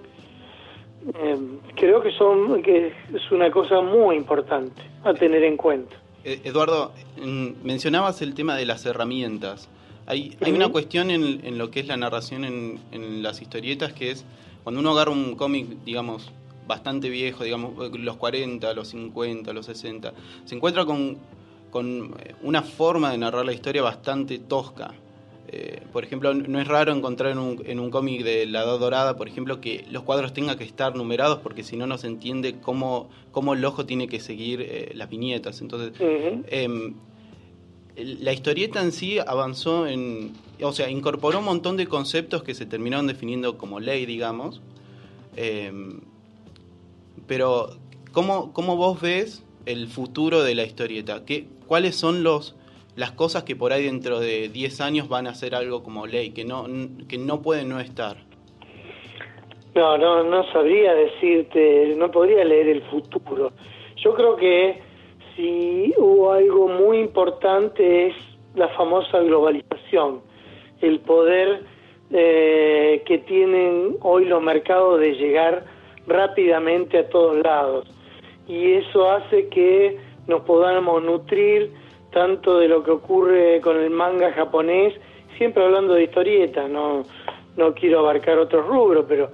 Eh, 1.15 1.37
creo 1.75 2.01
que 2.01 2.11
son 2.11 2.61
que 2.61 2.87
es 2.87 3.31
una 3.31 3.51
cosa 3.51 3.81
muy 3.81 4.15
importante 4.15 4.81
a 5.03 5.13
tener 5.13 5.43
en 5.43 5.57
cuenta. 5.57 5.95
Eh, 6.23 6.41
Eduardo, 6.43 6.93
mencionabas 7.63 8.21
el 8.21 8.33
tema 8.33 8.55
de 8.55 8.65
las 8.65 8.85
herramientas. 8.85 9.69
Hay, 10.05 10.37
hay 10.41 10.51
una 10.51 10.69
cuestión 10.69 11.11
en, 11.11 11.45
en 11.45 11.57
lo 11.57 11.71
que 11.71 11.81
es 11.81 11.87
la 11.87 11.97
narración 11.97 12.45
en, 12.45 12.79
en 12.91 13.23
las 13.23 13.41
historietas 13.41 13.93
que 13.93 14.11
es 14.11 14.25
cuando 14.63 14.79
uno 14.79 14.91
agarra 14.91 15.11
un 15.11 15.35
cómic, 15.35 15.67
digamos, 15.83 16.31
bastante 16.65 17.09
viejo, 17.09 17.43
digamos, 17.43 17.73
los 17.99 18.17
40, 18.17 18.73
los 18.73 18.87
50, 18.89 19.51
los 19.53 19.65
60, 19.65 20.13
se 20.45 20.55
encuentra 20.55 20.85
con, 20.85 21.17
con 21.69 22.15
una 22.41 22.61
forma 22.61 23.11
de 23.11 23.17
narrar 23.17 23.45
la 23.45 23.53
historia 23.53 23.81
bastante 23.81 24.39
tosca. 24.39 24.93
Eh, 25.49 25.81
por 25.91 26.03
ejemplo, 26.03 26.33
no 26.33 26.59
es 26.59 26.67
raro 26.67 26.93
encontrar 26.93 27.31
en 27.31 27.37
un, 27.37 27.61
en 27.65 27.79
un 27.79 27.91
cómic 27.91 28.23
de 28.23 28.45
la 28.45 28.63
Edad 28.63 28.79
Dorada, 28.79 29.17
por 29.17 29.27
ejemplo, 29.27 29.61
que 29.61 29.85
los 29.91 30.03
cuadros 30.03 30.33
tengan 30.33 30.57
que 30.57 30.63
estar 30.63 30.95
numerados 30.95 31.39
porque 31.39 31.63
si 31.63 31.77
no, 31.77 31.85
no 31.85 31.97
se 31.97 32.07
entiende 32.07 32.59
cómo, 32.59 33.09
cómo 33.31 33.53
el 33.53 33.63
ojo 33.63 33.85
tiene 33.85 34.07
que 34.07 34.19
seguir 34.19 34.61
eh, 34.61 34.91
las 34.95 35.09
viñetas. 35.09 35.61
Entonces. 35.61 35.93
Em, 35.99 36.95
la 37.95 38.33
historieta 38.33 38.81
en 38.81 38.91
sí 38.91 39.19
avanzó 39.19 39.85
en, 39.85 40.33
o 40.61 40.71
sea, 40.71 40.89
incorporó 40.89 41.39
un 41.39 41.45
montón 41.45 41.77
de 41.77 41.85
conceptos 41.87 42.43
que 42.43 42.55
se 42.55 42.65
terminaron 42.65 43.05
definiendo 43.07 43.57
como 43.57 43.79
ley, 43.79 44.05
digamos. 44.05 44.61
Em, 45.35 46.01
pero, 47.27 47.77
¿cómo, 48.11 48.51
¿cómo 48.53 48.75
vos 48.77 48.99
ves 48.99 49.43
el 49.65 49.87
futuro 49.87 50.41
de 50.41 50.55
la 50.55 50.63
historieta? 50.63 51.23
¿Qué, 51.25 51.47
¿Cuáles 51.67 51.95
son 51.95 52.23
los 52.23 52.55
las 52.95 53.11
cosas 53.11 53.43
que 53.43 53.55
por 53.55 53.73
ahí 53.73 53.85
dentro 53.85 54.19
de 54.19 54.49
10 54.49 54.81
años 54.81 55.09
van 55.09 55.27
a 55.27 55.33
ser 55.33 55.55
algo 55.55 55.83
como 55.83 56.05
ley, 56.05 56.31
que 56.31 56.45
no, 56.45 56.65
que 57.07 57.17
no 57.17 57.41
pueden 57.41 57.69
no 57.69 57.79
estar? 57.79 58.17
No, 59.75 59.97
no, 59.97 60.23
no 60.23 60.43
sabría 60.51 60.93
decirte, 60.93 61.95
no 61.97 62.11
podría 62.11 62.43
leer 62.45 62.69
el 62.69 62.83
futuro. 62.83 63.51
Yo 63.95 64.13
creo 64.13 64.35
que 64.35 64.79
si 65.35 65.93
hubo 65.97 66.31
algo 66.31 66.67
muy 66.67 66.99
importante 66.99 68.07
es 68.07 68.15
la 68.53 68.67
famosa 68.69 69.19
globalización, 69.19 70.21
el 70.81 70.99
poder 70.99 71.63
eh, 72.11 73.01
que 73.07 73.17
tienen 73.19 73.97
hoy 74.01 74.25
los 74.25 74.43
mercados 74.43 74.99
de 74.99 75.15
llegar 75.15 75.65
rápidamente 76.05 76.99
a 76.99 77.09
todos 77.09 77.41
lados. 77.43 77.87
Y 78.47 78.73
eso 78.73 79.09
hace 79.09 79.47
que 79.49 79.97
nos 80.27 80.41
podamos 80.41 81.03
nutrir 81.03 81.71
tanto 82.13 82.59
de 82.59 82.67
lo 82.67 82.83
que 82.83 82.91
ocurre 82.91 83.59
con 83.61 83.77
el 83.77 83.89
manga 83.89 84.31
japonés, 84.31 84.93
siempre 85.37 85.63
hablando 85.63 85.93
de 85.93 86.03
historietas, 86.03 86.69
no, 86.69 87.03
no 87.57 87.73
quiero 87.73 87.99
abarcar 87.99 88.37
otros 88.37 88.65
rubros, 88.65 89.05
pero 89.07 89.29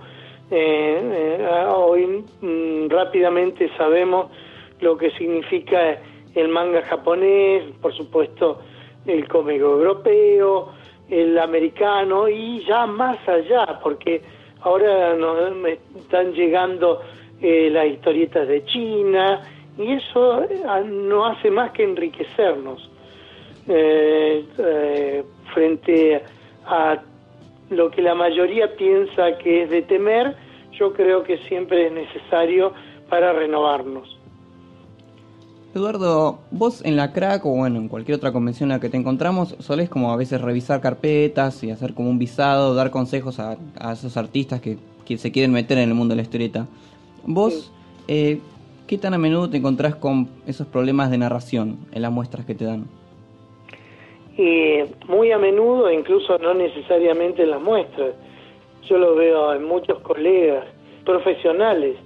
eh, 0.49 1.37
eh, 1.39 1.65
hoy 1.75 2.23
mm, 2.41 2.89
rápidamente 2.89 3.69
sabemos 3.77 4.31
lo 4.79 4.97
que 4.97 5.11
significa 5.11 5.99
el 6.33 6.47
manga 6.47 6.81
japonés, 6.83 7.63
por 7.81 7.93
supuesto 7.93 8.59
el 9.05 9.27
cómic 9.27 9.59
europeo, 9.61 10.69
el 11.09 11.37
americano 11.37 12.27
y 12.29 12.63
ya 12.65 12.85
más 12.85 13.17
allá, 13.27 13.79
porque 13.81 14.21
ahora 14.61 15.15
nos 15.15 15.65
están 15.97 16.33
llegando 16.33 17.01
eh, 17.41 17.69
las 17.71 17.87
historietas 17.87 18.47
de 18.47 18.63
China 18.65 19.41
y 19.79 19.93
eso 19.93 20.43
eh, 20.43 20.61
no 20.85 21.25
hace 21.25 21.49
más 21.49 21.71
que 21.71 21.83
enriquecernos 21.83 22.89
eh, 23.67 24.45
eh, 24.57 25.23
frente 25.53 26.21
a 26.65 27.01
lo 27.69 27.89
que 27.89 28.01
la 28.01 28.13
mayoría 28.13 28.75
piensa 28.75 29.37
que 29.41 29.63
es 29.63 29.69
de 29.69 29.81
temer, 29.83 30.35
yo 30.73 30.93
creo 30.93 31.23
que 31.23 31.37
siempre 31.47 31.87
es 31.87 31.93
necesario 31.93 32.73
para 33.09 33.31
renovarnos. 33.31 34.17
Eduardo, 35.73 36.39
vos 36.51 36.83
en 36.83 36.95
la 36.95 37.13
crack 37.13 37.45
o 37.45 37.51
bueno, 37.51 37.77
en 37.77 37.87
cualquier 37.87 38.17
otra 38.17 38.31
convención 38.31 38.71
en 38.71 38.77
la 38.77 38.81
que 38.81 38.89
te 38.89 38.97
encontramos, 38.97 39.55
solés 39.59 39.87
como 39.87 40.11
a 40.11 40.17
veces 40.17 40.41
revisar 40.41 40.81
carpetas 40.81 41.63
y 41.63 41.69
hacer 41.69 41.93
como 41.93 42.09
un 42.09 42.17
visado, 42.17 42.73
dar 42.73 42.89
consejos 42.89 43.39
a, 43.39 43.55
a 43.79 43.93
esos 43.93 44.17
artistas 44.17 44.61
que, 44.61 44.77
que 45.05 45.17
se 45.17 45.31
quieren 45.31 45.51
meter 45.51 45.77
en 45.77 45.89
el 45.89 45.95
mundo 45.95 46.13
de 46.13 46.17
la 46.17 46.21
historieta. 46.23 46.65
Vos, 47.23 47.71
eh, 48.07 48.39
¿qué 48.89 48.97
tan 48.97 49.13
a 49.13 49.19
menudo 49.19 49.47
te 49.47 49.57
encontrás 49.57 49.93
con 49.95 50.27
esos 50.47 50.65
problemas 50.65 51.11
de 51.11 51.19
narración 51.19 51.77
en 51.93 52.01
las 52.01 52.11
muestras 52.11 52.43
que 52.47 52.55
te 52.55 52.65
dan? 52.65 52.85
Y 54.35 54.79
muy 55.07 55.31
a 55.31 55.37
menudo, 55.37 55.91
incluso 55.91 56.39
no 56.39 56.55
necesariamente 56.55 57.43
en 57.43 57.51
las 57.51 57.61
muestras, 57.61 58.15
yo 58.87 58.97
lo 58.97 59.13
veo 59.15 59.53
en 59.53 59.63
muchos 59.63 59.99
colegas 59.99 60.65
profesionales 61.05 61.97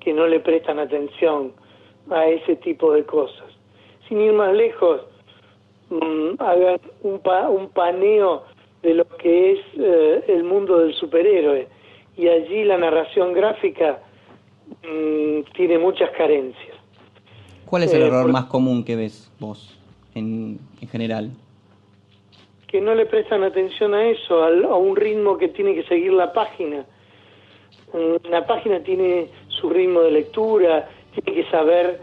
que 0.00 0.12
no 0.12 0.26
le 0.26 0.40
prestan 0.40 0.78
atención 0.78 1.52
a 2.10 2.26
ese 2.26 2.56
tipo 2.56 2.92
de 2.92 3.04
cosas. 3.04 3.46
Sin 4.06 4.20
ir 4.20 4.34
más 4.34 4.52
lejos, 4.54 5.00
mm, 5.88 6.34
hagan 6.38 6.78
un, 7.02 7.18
pa- 7.20 7.48
un 7.48 7.68
paneo 7.70 8.42
de 8.82 8.92
lo 8.92 9.06
que 9.16 9.52
es 9.52 9.60
eh, 9.78 10.24
el 10.28 10.44
mundo 10.44 10.80
del 10.80 10.92
superhéroe 10.94 11.66
y 12.18 12.28
allí 12.28 12.64
la 12.64 12.76
narración 12.76 13.32
gráfica 13.32 14.00
mm, 14.82 15.52
tiene 15.54 15.78
muchas 15.78 16.10
carencias. 16.10 16.76
¿Cuál 17.64 17.82
es 17.84 17.92
el 17.94 18.02
Eh, 18.02 18.06
error 18.06 18.22
por- 18.24 18.32
más 18.32 18.44
común 18.46 18.84
que 18.84 18.96
ves 18.96 19.30
vos 19.38 19.78
en, 20.14 20.58
en 20.80 20.88
general? 20.88 21.30
que 22.68 22.80
no 22.80 22.94
le 22.96 23.06
prestan 23.06 23.44
atención 23.44 23.94
a 23.94 24.04
eso, 24.08 24.42
al- 24.42 24.64
a 24.64 24.74
un 24.74 24.96
ritmo 24.96 25.38
que 25.38 25.48
tiene 25.48 25.74
que 25.74 25.84
seguir 25.84 26.12
la 26.12 26.32
página. 26.32 26.84
Mm, 27.92 28.28
La 28.28 28.44
página 28.46 28.80
tiene 28.80 29.28
su 29.48 29.70
ritmo 29.70 30.00
de 30.00 30.10
lectura, 30.10 30.88
tiene 31.14 31.42
que 31.42 31.50
saber 31.50 32.00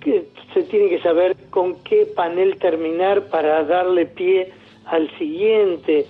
que 0.00 0.28
se 0.54 0.62
tiene 0.64 0.88
que 0.88 1.00
saber 1.00 1.34
con 1.50 1.82
qué 1.82 2.06
panel 2.06 2.56
terminar 2.58 3.28
para 3.28 3.64
darle 3.64 4.06
pie 4.06 4.52
al 4.86 5.10
siguiente. 5.18 6.06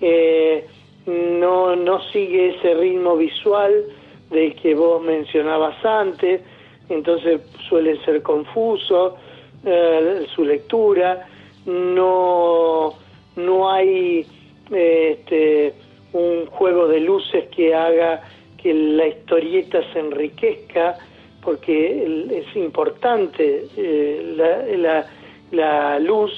Eh, 0.00 0.66
no, 1.06 1.76
no 1.76 2.00
sigue 2.10 2.56
ese 2.56 2.74
ritmo 2.74 3.16
visual 3.16 3.84
del 4.32 4.54
que 4.56 4.74
vos 4.74 5.02
mencionabas 5.02 5.84
antes, 5.84 6.40
entonces 6.88 7.40
suele 7.68 8.02
ser 8.04 8.22
confuso 8.22 9.16
eh, 9.64 10.26
su 10.34 10.44
lectura, 10.44 11.26
no, 11.66 12.94
no 13.36 13.70
hay 13.70 14.26
este, 14.70 15.74
un 16.12 16.46
juego 16.46 16.88
de 16.88 17.00
luces 17.00 17.48
que 17.54 17.74
haga 17.74 18.22
que 18.60 18.74
la 18.74 19.06
historieta 19.08 19.80
se 19.92 19.98
enriquezca, 19.98 20.96
porque 21.42 22.28
es 22.30 22.56
importante 22.56 23.66
eh, 23.76 24.76
la, 24.78 25.06
la, 25.50 25.98
luz 25.98 26.30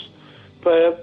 para, 0.63 0.97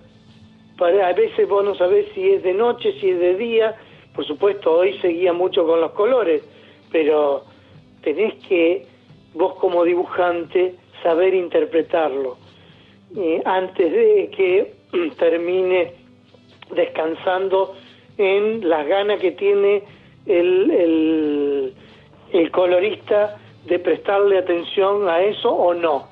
para, 0.77 1.07
a 1.07 1.13
veces 1.13 1.47
vos 1.47 1.63
no 1.63 1.75
sabés 1.75 2.07
si 2.15 2.31
es 2.31 2.43
de 2.43 2.53
noche, 2.53 2.93
si 2.99 3.11
es 3.11 3.19
de 3.19 3.35
día, 3.35 3.75
por 4.15 4.25
supuesto 4.25 4.73
hoy 4.73 4.97
seguía 4.99 5.33
mucho 5.33 5.65
con 5.65 5.79
los 5.79 5.91
colores, 5.91 6.43
pero 6.91 7.43
tenés 8.03 8.33
que 8.47 8.85
vos 9.33 9.55
como 9.55 9.83
dibujante 9.83 10.75
saber 11.03 11.33
interpretarlo. 11.33 12.37
Eh, 13.15 13.41
antes 13.45 13.91
de 13.91 14.29
que 14.35 14.73
termine 15.17 15.93
descansando 16.73 17.75
en 18.17 18.67
las 18.67 18.87
ganas 18.87 19.19
que 19.19 19.31
tiene 19.31 19.83
el, 20.25 20.71
el, 20.71 21.73
el 22.31 22.51
colorista 22.51 23.37
de 23.65 23.79
prestarle 23.79 24.37
atención 24.37 25.07
a 25.09 25.21
eso 25.21 25.49
o 25.51 25.73
no, 25.73 26.07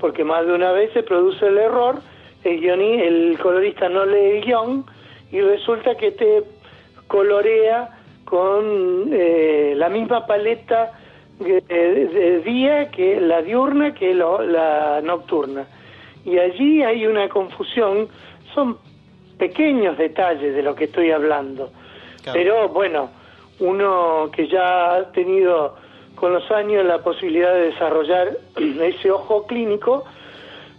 porque 0.00 0.24
más 0.24 0.46
de 0.46 0.52
una 0.52 0.72
vez 0.72 0.92
se 0.92 1.02
produce 1.02 1.46
el 1.46 1.58
error, 1.58 1.96
el, 2.44 2.60
guioní, 2.60 3.00
el 3.00 3.38
colorista 3.40 3.88
no 3.88 4.04
lee 4.06 4.36
el 4.36 4.44
guion 4.44 4.84
y 5.32 5.40
resulta 5.40 5.96
que 5.96 6.12
te 6.12 6.44
colorea 7.08 7.95
con 8.26 9.08
eh, 9.12 9.72
la 9.76 9.88
misma 9.88 10.26
paleta 10.26 10.92
de, 11.38 11.60
de, 11.62 12.40
día 12.40 12.90
que 12.90 13.20
la 13.20 13.40
diurna 13.40 13.94
que 13.94 14.12
lo, 14.12 14.42
la 14.42 15.00
nocturna. 15.00 15.66
Y 16.24 16.38
allí 16.38 16.82
hay 16.82 17.06
una 17.06 17.28
confusión, 17.28 18.08
son 18.52 18.76
pequeños 19.38 19.96
detalles 19.96 20.54
de 20.54 20.62
lo 20.62 20.74
que 20.74 20.84
estoy 20.84 21.12
hablando. 21.12 21.70
Claro. 22.22 22.38
Pero 22.38 22.68
bueno, 22.68 23.10
uno 23.60 24.28
que 24.34 24.48
ya 24.48 24.96
ha 24.96 25.12
tenido 25.12 25.76
con 26.16 26.32
los 26.32 26.50
años 26.50 26.84
la 26.84 26.98
posibilidad 26.98 27.54
de 27.54 27.70
desarrollar 27.70 28.38
ese 28.82 29.10
ojo 29.10 29.46
clínico, 29.46 30.04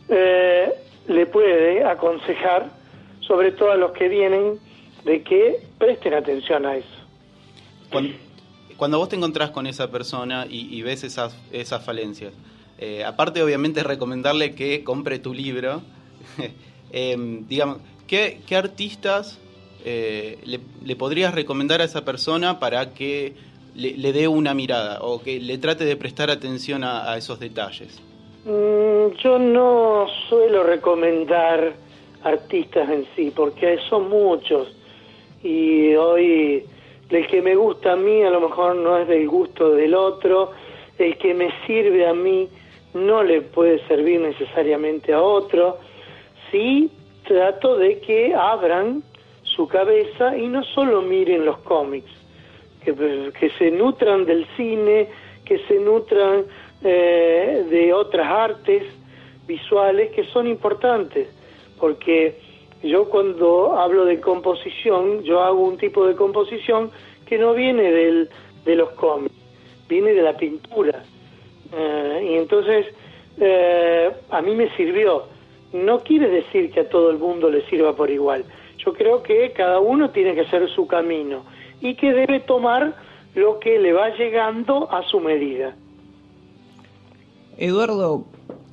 eh, 0.09 0.73
le 1.07 1.25
puede 1.27 1.85
aconsejar, 1.85 2.65
sobre 3.21 3.51
todo 3.53 3.71
a 3.71 3.77
los 3.77 3.91
que 3.91 4.09
vienen, 4.09 4.59
de 5.05 5.23
que 5.23 5.59
presten 5.77 6.13
atención 6.13 6.65
a 6.65 6.75
eso. 6.75 6.96
Cuando, 7.91 8.13
cuando 8.77 8.97
vos 8.99 9.09
te 9.09 9.15
encontrás 9.15 9.51
con 9.51 9.67
esa 9.67 9.89
persona 9.89 10.45
y, 10.49 10.73
y 10.75 10.81
ves 10.81 11.03
esas, 11.03 11.35
esas 11.51 11.83
falencias, 11.83 12.33
eh, 12.79 13.03
aparte 13.03 13.41
obviamente 13.41 13.83
recomendarle 13.83 14.53
que 14.53 14.83
compre 14.83 15.19
tu 15.19 15.33
libro, 15.33 15.81
eh, 16.91 17.15
digamos, 17.47 17.79
¿qué, 18.07 18.41
qué 18.47 18.55
artistas 18.55 19.39
eh, 19.83 20.37
le, 20.45 20.59
le, 20.83 20.95
podrías 20.95 21.33
recomendar 21.33 21.81
a 21.81 21.85
esa 21.85 22.05
persona 22.05 22.59
para 22.59 22.93
que 22.93 23.33
le, 23.75 23.97
le, 23.97 24.13
dé 24.13 24.27
una 24.27 24.53
mirada 24.53 24.99
o 25.01 25.21
que 25.21 25.39
le 25.39 25.57
trate 25.57 25.85
de 25.85 25.95
prestar 25.95 26.29
atención 26.29 26.83
a, 26.83 27.11
a 27.11 27.17
esos 27.17 27.39
detalles? 27.39 27.99
Mm, 28.45 29.15
yo 29.23 29.39
no 29.39 30.07
suelo 30.29 30.63
recomendar 30.63 31.73
artistas 32.23 32.89
en 32.89 33.07
sí, 33.15 33.31
porque 33.35 33.79
son 33.89 34.09
muchos 34.09 34.67
y 35.43 35.95
hoy 35.95 36.63
el 37.09 37.27
que 37.27 37.41
me 37.41 37.55
gusta 37.55 37.93
a 37.93 37.95
mí 37.95 38.21
a 38.23 38.29
lo 38.29 38.41
mejor 38.41 38.75
no 38.75 38.97
es 38.97 39.07
del 39.07 39.27
gusto 39.27 39.71
del 39.71 39.93
otro, 39.93 40.51
el 40.97 41.17
que 41.17 41.33
me 41.33 41.49
sirve 41.65 42.07
a 42.07 42.13
mí 42.13 42.49
no 42.93 43.23
le 43.23 43.41
puede 43.41 43.85
servir 43.87 44.21
necesariamente 44.21 45.13
a 45.13 45.21
otro. 45.21 45.77
Sí 46.51 46.89
trato 47.25 47.77
de 47.77 47.99
que 47.99 48.33
abran 48.33 49.03
su 49.43 49.67
cabeza 49.67 50.37
y 50.37 50.47
no 50.47 50.63
solo 50.63 51.01
miren 51.01 51.45
los 51.45 51.57
cómics, 51.59 52.11
que, 52.83 53.31
que 53.39 53.49
se 53.51 53.71
nutran 53.71 54.25
del 54.25 54.45
cine, 54.55 55.07
que 55.45 55.59
se 55.67 55.79
nutran 55.79 56.45
eh, 56.83 57.65
de 57.69 57.93
otras 57.93 58.27
artes 58.27 58.83
visuales 59.47 60.11
que 60.11 60.25
son 60.25 60.47
importantes, 60.47 61.27
porque 61.79 62.39
yo 62.83 63.09
cuando 63.09 63.77
hablo 63.77 64.05
de 64.05 64.19
composición, 64.19 65.23
yo 65.23 65.41
hago 65.41 65.63
un 65.63 65.77
tipo 65.77 66.05
de 66.07 66.15
composición 66.15 66.91
que 67.25 67.37
no 67.37 67.53
viene 67.53 67.91
del, 67.91 68.29
de 68.65 68.75
los 68.75 68.91
cómics, 68.91 69.35
viene 69.89 70.13
de 70.13 70.21
la 70.21 70.37
pintura. 70.37 71.03
Eh, 71.73 72.29
y 72.31 72.33
entonces 72.35 72.85
eh, 73.39 74.11
a 74.29 74.41
mí 74.41 74.55
me 74.55 74.73
sirvió. 74.75 75.23
No 75.73 75.99
quiere 75.99 76.29
decir 76.29 76.71
que 76.71 76.81
a 76.81 76.89
todo 76.89 77.09
el 77.09 77.17
mundo 77.17 77.49
le 77.49 77.65
sirva 77.69 77.95
por 77.95 78.09
igual. 78.09 78.45
Yo 78.77 78.93
creo 78.93 79.21
que 79.21 79.51
cada 79.51 79.79
uno 79.79 80.11
tiene 80.11 80.33
que 80.33 80.41
hacer 80.41 80.69
su 80.69 80.87
camino 80.87 81.43
y 81.81 81.95
que 81.95 82.13
debe 82.13 82.39
tomar 82.39 82.95
lo 83.35 83.59
que 83.59 83.77
le 83.79 83.93
va 83.93 84.09
llegando 84.15 84.91
a 84.91 85.03
su 85.03 85.19
medida. 85.19 85.75
Eduardo, 87.57 88.25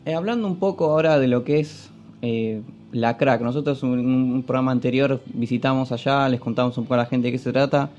eh, 0.05 0.15
hablando 0.15 0.47
un 0.47 0.59
poco 0.59 0.87
ahora 0.87 1.19
de 1.19 1.27
lo 1.27 1.45
que 1.45 1.61
es 1.61 1.91
eh, 2.23 2.63
la 2.95 3.17
crack, 3.17 3.41
nosotros 3.41 3.83
en 3.83 3.91
un, 3.91 4.43
programa 4.45 4.71
anterior 4.71 5.21
visitamos 5.27 5.91
allá, 5.91 6.29
les 6.29 6.41
contamos 6.41 6.79
un 6.79 6.85
poco 6.85 6.95
a 6.95 6.99
la 6.99 7.07
gente 7.07 7.27
de 7.27 7.33
qué 7.33 7.39
se 7.39 7.53
trata, 7.53 7.91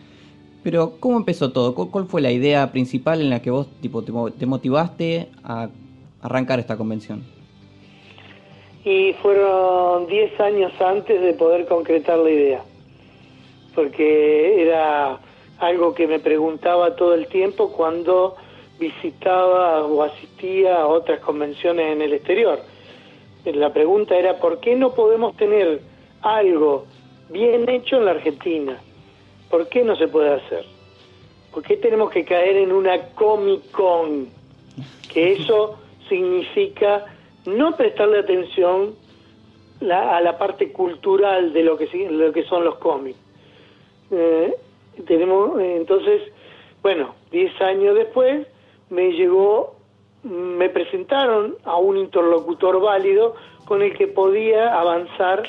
pero 0.64 0.94
¿cómo 1.00 1.18
empezó 1.18 1.52
todo? 1.52 1.76
¿Cuál 1.76 2.06
fue 2.06 2.22
la 2.22 2.32
idea 2.32 2.72
principal 2.72 3.20
en 3.20 3.30
la 3.30 3.42
que 3.42 3.52
vos 3.52 3.68
tipo, 3.82 4.02
te 4.04 4.46
motivaste 4.46 5.28
a 5.44 5.68
arrancar 6.22 6.60
esta 6.60 6.78
convención? 6.78 7.24
Y 8.86 9.14
fueron 9.22 10.08
10 10.08 10.40
años 10.40 10.72
antes 10.80 11.22
de 11.22 11.34
poder 11.34 11.66
concretar 11.66 12.18
la 12.20 12.30
idea, 12.30 12.62
porque 13.76 14.62
era 14.62 15.20
algo 15.60 15.94
que 15.94 16.08
me 16.08 16.20
preguntaba 16.20 16.96
todo 16.96 17.14
el 17.16 17.28
tiempo 17.28 17.72
cuando 17.74 18.36
visitaba 18.80 19.84
o 19.84 20.04
asistía 20.04 20.82
a 20.82 20.88
otras 20.88 21.20
convenciones 21.20 21.92
en 21.92 22.02
el 22.02 22.14
exterior. 22.14 22.75
La 23.46 23.72
pregunta 23.72 24.18
era, 24.18 24.38
¿por 24.40 24.60
qué 24.60 24.76
no 24.76 24.94
podemos 24.94 25.38
tener 25.38 25.82
algo 26.22 26.86
bien 27.30 27.70
hecho 27.70 27.98
en 27.98 28.06
la 28.06 28.12
Argentina? 28.12 28.80
¿Por 29.50 29.70
qué 29.70 29.84
no 29.84 29.96
se 29.96 30.08
puede 30.08 30.34
hacer? 30.34 30.66
¿Por 31.54 31.64
qué 31.64 31.78
tenemos 31.78 32.10
que 32.10 32.26
caer 32.26 32.58
en 32.58 32.72
una 32.72 33.10
Comic 33.10 33.72
Con? 33.72 34.30
Que 35.14 35.34
eso 35.34 35.78
significa 36.10 37.06
no 37.46 37.76
prestarle 37.78 38.20
atención 38.20 38.96
la, 39.80 40.18
a 40.18 40.22
la 40.22 40.38
parte 40.38 40.72
cultural 40.72 41.54
de 41.54 41.64
lo 41.64 41.78
que, 41.78 41.88
lo 42.10 42.32
que 42.34 42.44
son 42.44 42.64
los 42.64 42.76
cómics. 42.76 43.20
Eh, 44.12 44.56
tenemos, 45.08 45.60
entonces, 45.60 46.22
bueno, 46.82 47.16
10 47.32 47.62
años 47.62 47.96
después 47.96 48.48
me 48.90 49.12
llegó, 49.12 49.75
me 50.26 50.70
presentaron 50.70 51.56
a 51.64 51.78
un 51.78 51.98
interlocutor 51.98 52.82
válido 52.82 53.36
con 53.66 53.82
el 53.82 53.96
que 53.96 54.08
podía 54.08 54.78
avanzar 54.78 55.44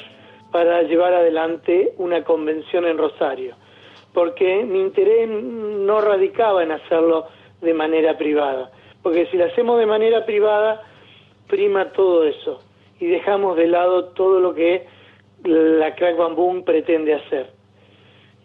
para 0.52 0.82
llevar 0.82 1.14
adelante 1.14 1.94
una 1.96 2.22
convención 2.22 2.86
en 2.86 2.98
Rosario, 2.98 3.56
porque 4.12 4.64
mi 4.64 4.80
interés 4.80 5.28
no 5.28 6.00
radicaba 6.00 6.62
en 6.62 6.72
hacerlo 6.72 7.26
de 7.62 7.72
manera 7.72 8.18
privada, 8.18 8.70
porque 9.02 9.26
si 9.26 9.38
lo 9.38 9.46
hacemos 9.46 9.78
de 9.78 9.86
manera 9.86 10.26
privada, 10.26 10.82
prima 11.48 11.92
todo 11.92 12.24
eso 12.24 12.60
y 13.00 13.06
dejamos 13.06 13.56
de 13.56 13.68
lado 13.68 14.06
todo 14.08 14.40
lo 14.40 14.54
que 14.54 14.86
la 15.44 15.94
Crack 15.94 16.16
Bamboo 16.16 16.64
pretende 16.64 17.14
hacer. 17.14 17.50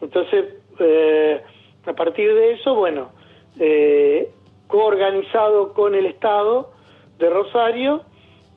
Entonces, 0.02 0.46
eh, 0.80 1.42
a 1.86 1.94
partir 1.94 2.34
de 2.34 2.54
eso, 2.54 2.76
bueno, 2.76 3.12
eh, 3.60 4.32
coorganizado 4.72 5.74
con 5.74 5.94
el 5.94 6.06
Estado 6.08 6.72
de 7.20 7.30
Rosario, 7.30 8.02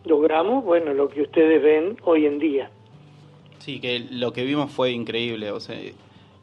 logramos, 0.05 0.65
bueno, 0.65 0.95
lo 0.95 1.09
que 1.09 1.23
ustedes 1.23 1.63
ven 1.63 1.99
hoy 2.05 2.27
en 2.27 2.39
día. 2.39 2.71
Sí, 3.59 3.81
que 3.81 3.99
lo 4.11 4.33
que 4.33 4.45
vimos 4.45 4.71
fue 4.71 4.93
increíble, 4.93 5.51
o 5.51 5.61
sea, 5.61 5.77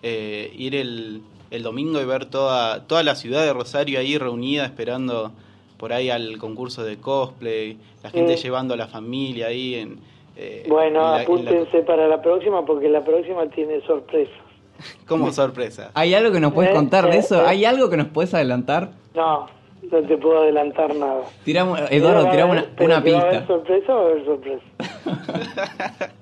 eh, 0.03 0.53
ir 0.55 0.75
el, 0.75 1.21
el 1.49 1.63
domingo 1.63 2.01
y 2.01 2.05
ver 2.05 2.25
toda, 2.25 2.85
toda 2.87 3.03
la 3.03 3.15
ciudad 3.15 3.43
de 3.43 3.53
Rosario 3.53 3.99
ahí 3.99 4.17
reunida 4.17 4.65
esperando 4.65 5.31
por 5.77 5.93
ahí 5.93 6.09
al 6.09 6.37
concurso 6.37 6.83
de 6.83 6.97
cosplay, 6.97 7.77
la 8.03 8.09
gente 8.09 8.37
sí. 8.37 8.43
llevando 8.43 8.73
a 8.73 8.77
la 8.77 8.87
familia 8.87 9.47
ahí 9.47 9.75
en... 9.75 9.99
Eh, 10.35 10.65
bueno, 10.67 10.99
en 10.99 11.11
la, 11.11 11.21
apúntense 11.21 11.79
la... 11.79 11.85
para 11.85 12.07
la 12.07 12.21
próxima 12.21 12.65
porque 12.65 12.89
la 12.89 13.03
próxima 13.03 13.47
tiene 13.47 13.81
sorpresa. 13.81 14.31
¿Cómo 15.07 15.31
sorpresa? 15.31 15.91
¿Hay 15.93 16.13
algo 16.13 16.31
que 16.31 16.39
nos 16.39 16.53
puedes 16.53 16.73
contar 16.73 17.09
de 17.09 17.17
eso? 17.17 17.45
¿Hay 17.45 17.65
algo 17.65 17.89
que 17.89 17.97
nos 17.97 18.07
puedes 18.07 18.33
adelantar? 18.33 18.91
No, 19.13 19.47
no 19.89 20.01
te 20.01 20.17
puedo 20.17 20.41
adelantar 20.41 20.95
nada. 20.95 21.23
Tiramos, 21.43 21.79
Eduardo, 21.89 22.29
tiramos 22.29 22.57
una, 22.57 22.85
una 22.85 23.03
pista. 23.03 23.19
¿Va 23.19 23.23
a 23.23 23.29
haber 23.29 23.47
sorpresa 23.47 23.93
o 23.93 23.95
va 23.95 24.01
a 24.01 24.11
haber 24.11 24.25
sorpresa? 24.25 26.13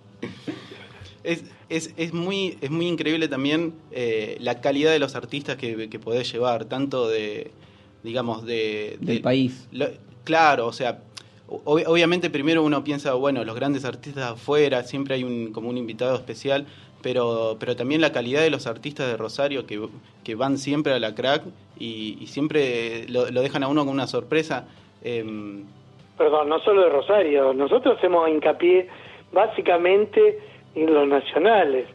Es, 1.24 1.44
es, 1.68 1.94
es, 1.98 2.14
muy, 2.14 2.58
es 2.62 2.72
muy 2.72 2.88
increíble 2.88 3.28
también 3.28 3.74
eh, 3.92 4.38
la 4.40 4.62
calidad 4.62 4.92
de 4.92 5.00
los 5.00 5.16
artistas 5.16 5.58
que, 5.58 5.90
que 5.90 6.00
podés 6.00 6.32
llevar, 6.32 6.66
tanto 6.66 7.10
de, 7.10 7.52
digamos, 8.04 8.46
de... 8.46 8.98
Del 9.02 9.22
país. 9.22 9.68
Lo, 9.72 9.88
claro, 10.24 10.66
o 10.66 10.74
sea, 10.74 11.02
ob 11.48 11.84
obviamente 11.86 12.30
primero 12.30 12.64
uno 12.64 12.84
piensa, 12.84 13.14
bueno, 13.14 13.44
los 13.44 13.56
grandes 13.56 13.84
artistas 13.86 14.32
afuera, 14.32 14.84
siempre 14.84 15.16
hay 15.16 15.24
un, 15.24 15.52
como 15.52 15.70
un 15.70 15.78
invitado 15.78 16.16
especial, 16.16 16.66
pero, 17.02 17.58
pero 17.60 17.76
también 17.76 18.02
la 18.02 18.12
calidad 18.12 18.42
de 18.42 18.50
los 18.50 18.68
artistas 18.68 19.08
de 19.08 19.18
Rosario 19.18 19.66
que, 19.66 19.80
que 20.24 20.36
van 20.36 20.58
siempre 20.58 20.94
a 20.94 21.00
la 21.00 21.16
crack 21.16 21.44
y, 21.78 22.18
y 22.20 22.28
siempre 22.28 23.08
lo, 23.08 23.30
lo, 23.32 23.42
dejan 23.42 23.64
a 23.64 23.68
uno 23.68 23.86
con 23.86 23.94
una 23.94 24.08
sorpresa. 24.08 24.68
Eh, 25.04 25.24
Perdón, 26.18 26.50
no 26.50 26.60
solo 26.60 26.84
de 26.84 26.90
Rosario, 26.90 27.54
nosotros 27.54 27.98
hacemos 27.98 28.28
hincapié 28.28 28.90
básicamente 29.32 30.40
en 30.76 30.94
los 30.94 31.08
nacionales. 31.08 31.88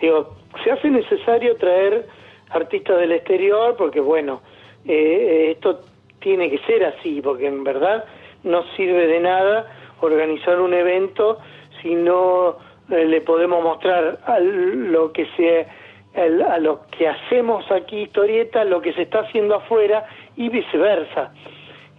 Digo, 0.00 0.36
se 0.62 0.70
hace 0.70 0.90
necesario 0.90 1.56
traer 1.56 2.06
artistas 2.50 2.98
del 2.98 3.12
exterior 3.12 3.74
porque, 3.76 4.00
bueno, 4.00 4.40
eh, 4.86 5.52
esto 5.52 5.80
tiene 6.20 6.50
que 6.50 6.58
ser 6.58 6.84
así, 6.84 7.20
porque 7.20 7.46
en 7.46 7.64
verdad 7.64 8.04
no 8.44 8.62
sirve 8.76 9.06
de 9.06 9.20
nada 9.20 9.66
organizar 10.00 10.60
un 10.60 10.74
evento 10.74 11.38
si 11.80 11.94
no 11.94 12.58
le 12.88 13.20
podemos 13.20 13.62
mostrar 13.62 14.18
a 14.26 14.38
lo 14.40 15.12
que 15.12 15.26
se 15.36 15.66
a 16.14 16.58
lo 16.58 16.82
que 16.90 17.08
hacemos 17.08 17.64
aquí 17.70 18.02
historieta 18.02 18.64
lo 18.64 18.82
que 18.82 18.92
se 18.92 19.02
está 19.02 19.20
haciendo 19.20 19.54
afuera 19.54 20.04
y 20.36 20.50
viceversa. 20.50 21.32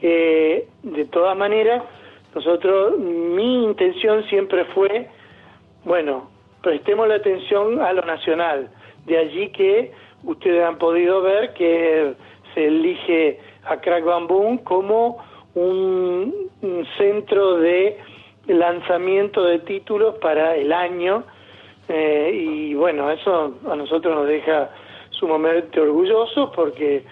Eh, 0.01 0.67
de 0.83 1.05
todas 1.05 1.35
maneras 1.35 1.81
nosotros 2.35 2.99
mi 2.99 3.63
intención 3.63 4.23
siempre 4.25 4.65
fue 4.65 5.07
bueno 5.83 6.29
prestemos 6.61 7.07
la 7.07 7.15
atención 7.15 7.81
a 7.81 7.91
lo 7.93 8.01
nacional. 8.03 8.69
De 9.05 9.17
allí 9.17 9.49
que 9.49 9.91
ustedes 10.23 10.63
han 10.63 10.77
podido 10.77 11.21
ver 11.21 11.53
que 11.53 12.13
se 12.53 12.67
elige 12.67 13.39
a 13.65 13.77
Crack 13.77 14.03
Bamboo 14.03 14.63
como 14.63 15.17
un 15.55 16.49
centro 16.97 17.57
de 17.57 17.97
lanzamiento 18.47 19.43
de 19.43 19.59
títulos 19.59 20.15
para 20.21 20.55
el 20.55 20.73
año 20.73 21.23
eh, 21.89 22.31
y 22.33 22.73
bueno, 22.73 23.09
eso 23.11 23.55
a 23.69 23.75
nosotros 23.75 24.15
nos 24.15 24.27
deja 24.27 24.69
sumamente 25.11 25.79
orgullosos 25.79 26.49
porque 26.55 27.03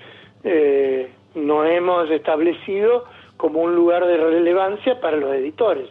eh, 0.43 1.09
nos 1.35 1.67
hemos 1.67 2.09
establecido 2.09 3.05
como 3.37 3.61
un 3.61 3.75
lugar 3.75 4.05
de 4.05 4.17
relevancia 4.17 4.99
para 4.99 5.17
los 5.17 5.33
editores. 5.33 5.87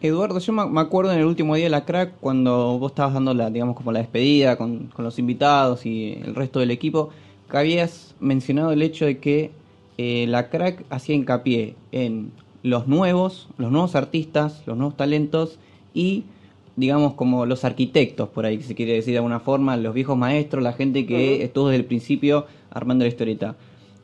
Eduardo, 0.00 0.38
yo 0.38 0.52
me 0.52 0.80
acuerdo 0.80 1.12
en 1.12 1.20
el 1.20 1.24
último 1.24 1.54
día 1.54 1.64
de 1.64 1.70
la 1.70 1.84
crack 1.84 2.14
cuando 2.20 2.78
vos 2.78 2.92
estabas 2.92 3.14
dando 3.14 3.32
la, 3.32 3.50
digamos, 3.50 3.76
como 3.76 3.92
la 3.92 4.00
despedida 4.00 4.56
con, 4.56 4.86
con 4.88 5.04
los 5.04 5.18
invitados 5.18 5.86
y 5.86 6.20
el 6.24 6.34
resto 6.34 6.60
del 6.60 6.70
equipo, 6.70 7.10
que 7.50 7.56
habías 7.56 8.14
mencionado 8.20 8.72
el 8.72 8.82
hecho 8.82 9.06
de 9.06 9.18
que 9.18 9.50
eh, 9.98 10.26
la 10.28 10.50
crack 10.50 10.84
hacía 10.90 11.14
hincapié 11.14 11.74
en 11.92 12.30
los 12.66 12.88
nuevos, 12.88 13.48
los 13.58 13.70
nuevos 13.70 13.94
artistas, 13.94 14.64
los 14.66 14.76
nuevos 14.76 14.96
talentos 14.96 15.60
y 15.94 16.24
digamos 16.74 17.14
como 17.14 17.46
los 17.46 17.64
arquitectos, 17.64 18.28
por 18.28 18.44
ahí 18.44 18.58
que 18.58 18.64
se 18.64 18.74
quiere 18.74 18.92
decir 18.92 19.12
de 19.12 19.18
alguna 19.18 19.38
forma, 19.38 19.76
los 19.76 19.94
viejos 19.94 20.16
maestros, 20.16 20.62
la 20.64 20.72
gente 20.72 21.06
que 21.06 21.14
uh 21.14 21.38
-huh. 21.38 21.44
estuvo 21.44 21.68
desde 21.68 21.80
el 21.80 21.86
principio 21.86 22.46
armando 22.70 23.04
la 23.04 23.08
historieta. 23.08 23.54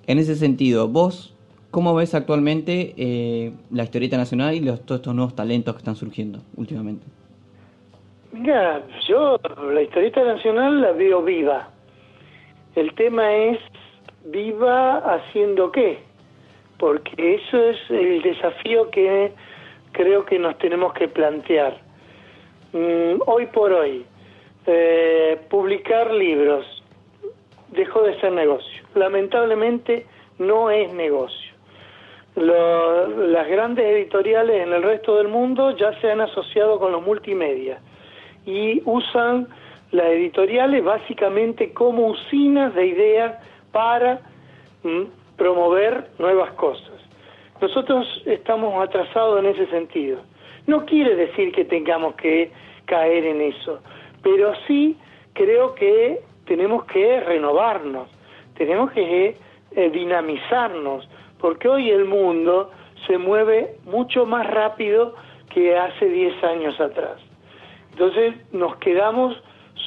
En 0.06 0.18
ese 0.18 0.36
sentido, 0.36 0.86
vos, 0.88 1.34
¿cómo 1.72 1.92
ves 1.94 2.14
actualmente 2.14 2.94
eh, 2.96 3.52
la 3.72 3.82
historieta 3.82 4.16
nacional 4.16 4.54
y 4.54 4.60
los, 4.60 4.80
todos 4.86 5.00
estos 5.00 5.14
nuevos 5.14 5.34
talentos 5.34 5.74
que 5.74 5.78
están 5.78 5.96
surgiendo 5.96 6.38
últimamente? 6.56 7.04
Mira, 8.32 8.80
yo 9.08 9.38
la 9.74 9.82
historieta 9.82 10.22
nacional 10.22 10.80
la 10.80 10.92
veo 10.92 11.20
viva. 11.22 11.68
El 12.76 12.94
tema 12.94 13.34
es 13.34 13.58
viva 14.24 14.98
haciendo 14.98 15.72
qué, 15.72 15.98
porque 16.82 17.36
eso 17.36 17.62
es 17.62 17.78
el 17.90 18.22
desafío 18.22 18.90
que 18.90 19.30
creo 19.92 20.24
que 20.24 20.36
nos 20.36 20.58
tenemos 20.58 20.92
que 20.94 21.06
plantear. 21.06 21.76
Mm, 22.72 23.22
hoy 23.24 23.46
por 23.46 23.72
hoy, 23.72 24.04
eh, 24.66 25.40
publicar 25.48 26.12
libros 26.12 26.66
dejó 27.68 28.02
de 28.02 28.18
ser 28.18 28.32
negocio. 28.32 28.82
Lamentablemente 28.96 30.06
no 30.40 30.72
es 30.72 30.92
negocio. 30.92 31.52
Las 32.34 33.46
grandes 33.46 33.84
editoriales 33.84 34.66
en 34.66 34.72
el 34.72 34.82
resto 34.82 35.18
del 35.18 35.28
mundo 35.28 35.76
ya 35.76 35.92
se 36.00 36.10
han 36.10 36.20
asociado 36.20 36.80
con 36.80 36.90
los 36.90 37.02
multimedia 37.06 37.78
y 38.44 38.82
usan 38.86 39.46
las 39.92 40.06
editoriales 40.06 40.82
básicamente 40.82 41.72
como 41.72 42.08
usinas 42.08 42.74
de 42.74 42.86
ideas 42.86 43.38
para 43.70 44.20
mm, 44.82 45.21
promover 45.36 46.08
nuevas 46.18 46.52
cosas. 46.52 47.00
Nosotros 47.60 48.22
estamos 48.26 48.82
atrasados 48.82 49.38
en 49.38 49.46
ese 49.46 49.66
sentido. 49.66 50.20
No 50.66 50.84
quiere 50.84 51.14
decir 51.14 51.52
que 51.52 51.64
tengamos 51.64 52.14
que 52.16 52.50
caer 52.86 53.24
en 53.24 53.40
eso, 53.40 53.80
pero 54.22 54.52
sí 54.66 54.96
creo 55.32 55.74
que 55.74 56.20
tenemos 56.46 56.84
que 56.86 57.20
renovarnos, 57.20 58.08
tenemos 58.56 58.90
que 58.92 59.36
eh, 59.74 59.90
dinamizarnos, 59.90 61.08
porque 61.38 61.68
hoy 61.68 61.90
el 61.90 62.04
mundo 62.04 62.70
se 63.06 63.18
mueve 63.18 63.76
mucho 63.84 64.26
más 64.26 64.46
rápido 64.48 65.14
que 65.52 65.76
hace 65.76 66.08
10 66.08 66.44
años 66.44 66.80
atrás. 66.80 67.18
Entonces 67.92 68.34
nos 68.52 68.76
quedamos 68.76 69.36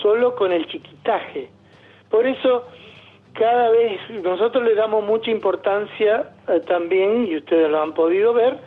solo 0.02 0.36
con 0.36 0.52
el 0.52 0.68
chiquitaje. 0.68 1.50
Por 2.10 2.26
eso 2.26 2.66
cada 3.36 3.70
vez 3.70 4.00
nosotros 4.24 4.64
le 4.64 4.76
damos 4.76 5.04
mucha 5.04 5.30
importancia 5.30 6.32
eh, 6.48 6.62
también, 6.68 7.28
y 7.28 7.38
ustedes 7.38 7.70
lo 7.70 7.82
han 7.82 7.94
podido 7.94 8.34
ver, 8.34 8.58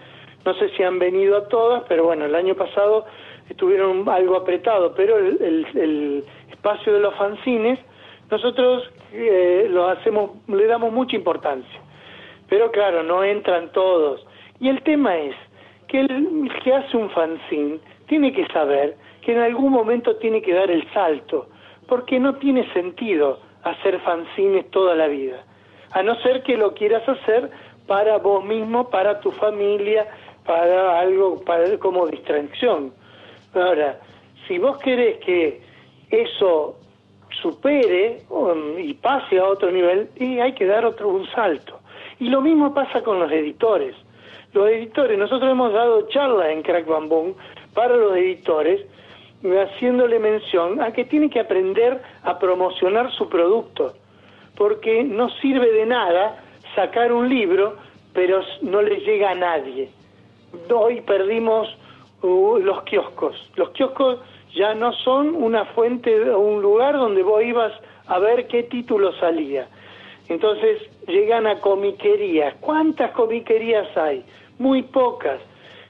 no 0.44 0.54
sé 0.54 0.68
si 0.70 0.82
han 0.82 0.98
venido 0.98 1.36
a 1.36 1.48
todas, 1.48 1.82
pero 1.88 2.04
bueno, 2.04 2.26
el 2.26 2.34
año 2.34 2.54
pasado 2.54 3.06
estuvieron 3.48 4.08
algo 4.08 4.36
apretado, 4.36 4.94
pero 4.94 5.18
el, 5.18 5.42
el, 5.42 5.66
el 5.78 6.24
espacio 6.50 6.92
de 6.92 7.00
los 7.00 7.14
fanzines, 7.14 7.78
nosotros 8.30 8.90
eh, 9.12 9.66
lo 9.70 9.88
hacemos, 9.88 10.32
le 10.48 10.66
damos 10.66 10.92
mucha 10.92 11.16
importancia. 11.16 11.80
Pero 12.48 12.70
claro, 12.70 13.02
no 13.02 13.24
entran 13.24 13.72
todos. 13.72 14.26
Y 14.60 14.68
el 14.68 14.82
tema 14.82 15.16
es 15.16 15.34
que 15.86 16.00
el 16.00 16.50
que 16.62 16.74
hace 16.74 16.96
un 16.96 17.10
fanzine 17.10 17.80
tiene 18.06 18.32
que 18.32 18.46
saber 18.48 18.96
que 19.22 19.32
en 19.32 19.38
algún 19.38 19.72
momento 19.72 20.16
tiene 20.16 20.42
que 20.42 20.52
dar 20.52 20.70
el 20.70 20.86
salto, 20.92 21.48
porque 21.86 22.18
no 22.18 22.34
tiene 22.36 22.70
sentido 22.72 23.40
hacer 23.62 24.00
fanzines 24.00 24.70
toda 24.70 24.94
la 24.94 25.08
vida, 25.08 25.44
a 25.92 26.02
no 26.02 26.14
ser 26.22 26.42
que 26.42 26.56
lo 26.56 26.74
quieras 26.74 27.08
hacer 27.08 27.50
para 27.86 28.18
vos 28.18 28.44
mismo, 28.44 28.90
para 28.90 29.20
tu 29.20 29.30
familia, 29.32 30.06
para 30.44 30.98
algo 31.00 31.40
para, 31.44 31.78
como 31.78 32.06
distracción. 32.06 32.92
Ahora, 33.54 33.98
si 34.46 34.58
vos 34.58 34.78
querés 34.78 35.18
que 35.18 35.60
eso 36.10 36.76
supere 37.42 38.22
um, 38.30 38.78
y 38.78 38.94
pase 38.94 39.38
a 39.38 39.44
otro 39.44 39.70
nivel, 39.70 40.08
y 40.16 40.38
hay 40.38 40.52
que 40.52 40.66
dar 40.66 40.84
otro 40.84 41.08
un 41.08 41.26
salto. 41.30 41.80
Y 42.18 42.28
lo 42.28 42.40
mismo 42.40 42.74
pasa 42.74 43.02
con 43.02 43.20
los 43.20 43.30
editores. 43.30 43.94
Los 44.52 44.68
editores, 44.70 45.18
nosotros 45.18 45.50
hemos 45.50 45.72
dado 45.72 46.08
charlas 46.08 46.48
en 46.48 46.62
Crack 46.62 46.86
Bamboo 46.86 47.36
para 47.74 47.94
los 47.96 48.16
editores, 48.16 48.80
haciéndole 49.42 50.18
mención 50.18 50.80
a 50.80 50.92
que 50.92 51.04
tienen 51.04 51.30
que 51.30 51.40
aprender 51.40 52.02
a 52.22 52.38
promocionar 52.38 53.12
su 53.12 53.28
producto, 53.28 53.94
porque 54.56 55.04
no 55.04 55.30
sirve 55.40 55.70
de 55.72 55.86
nada 55.86 56.42
sacar 56.74 57.12
un 57.12 57.28
libro, 57.28 57.76
pero 58.12 58.40
no 58.62 58.82
le 58.82 59.00
llega 59.00 59.30
a 59.30 59.34
nadie. 59.34 59.90
Hoy 60.74 61.00
perdimos 61.02 61.68
uh, 62.22 62.58
los 62.58 62.82
kioscos. 62.82 63.36
Los 63.56 63.70
kioscos 63.70 64.18
ya 64.54 64.74
no 64.74 64.92
son 64.92 65.34
una 65.34 65.64
fuente 65.66 66.30
o 66.30 66.38
un 66.40 66.62
lugar 66.62 66.94
donde 66.94 67.22
vos 67.22 67.42
ibas 67.42 67.72
a 68.06 68.18
ver 68.18 68.48
qué 68.48 68.64
título 68.64 69.12
salía. 69.20 69.68
Entonces 70.28 70.82
llegan 71.06 71.46
a 71.46 71.60
comiquerías. 71.60 72.54
¿Cuántas 72.60 73.12
comiquerías 73.12 73.96
hay? 73.96 74.24
Muy 74.58 74.82
pocas. 74.82 75.40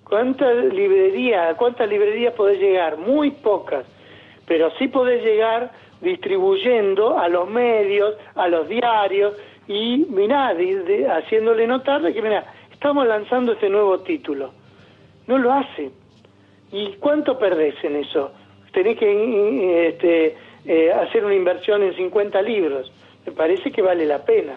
¿Cuántas 0.08 0.72
librerías, 0.72 1.54
cuántas 1.56 1.88
librerías 1.88 2.32
podés 2.34 2.58
llegar? 2.58 2.96
Muy 2.96 3.30
pocas. 3.30 3.84
Pero 4.46 4.70
sí 4.78 4.88
podés 4.88 5.22
llegar 5.22 5.70
distribuyendo 6.00 7.18
a 7.18 7.28
los 7.28 7.48
medios, 7.50 8.14
a 8.34 8.48
los 8.48 8.68
diarios 8.68 9.34
y 9.66 10.06
mirá, 10.08 10.54
haciéndole 11.16 11.66
notar 11.66 12.00
que 12.12 12.22
mira, 12.22 12.44
estamos 12.72 13.06
lanzando 13.06 13.52
este 13.52 13.68
nuevo 13.68 13.98
título. 14.00 14.52
No 15.26 15.36
lo 15.36 15.52
hacen. 15.52 15.92
¿Y 16.72 16.94
cuánto 16.94 17.38
perdés 17.38 17.74
en 17.82 17.96
eso? 17.96 18.32
Tenés 18.72 18.98
que 18.98 19.88
este, 19.88 20.36
eh, 20.64 20.92
hacer 20.92 21.24
una 21.24 21.34
inversión 21.34 21.82
en 21.82 21.94
50 21.94 22.40
libros. 22.42 22.90
Me 23.26 23.32
parece 23.32 23.70
que 23.70 23.82
vale 23.82 24.06
la 24.06 24.24
pena. 24.24 24.54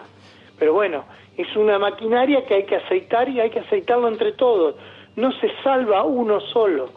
Pero 0.58 0.72
bueno, 0.72 1.04
es 1.36 1.54
una 1.56 1.78
maquinaria 1.78 2.44
que 2.46 2.54
hay 2.54 2.64
que 2.64 2.76
aceitar 2.76 3.28
y 3.28 3.40
hay 3.40 3.50
que 3.50 3.60
aceitarlo 3.60 4.08
entre 4.08 4.32
todos. 4.32 4.76
No 5.16 5.32
se 5.32 5.50
salva 5.62 6.04
uno 6.04 6.40
solo. 6.40 6.88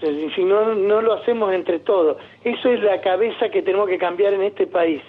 Si 0.00 0.44
no, 0.44 0.74
no 0.74 1.00
lo 1.00 1.14
hacemos 1.14 1.52
entre 1.52 1.78
todos. 1.78 2.18
Eso 2.42 2.68
es 2.68 2.82
la 2.82 3.00
cabeza 3.00 3.48
que 3.48 3.62
tenemos 3.62 3.88
que 3.88 3.98
cambiar 3.98 4.34
en 4.34 4.42
este 4.42 4.66
país, 4.66 5.00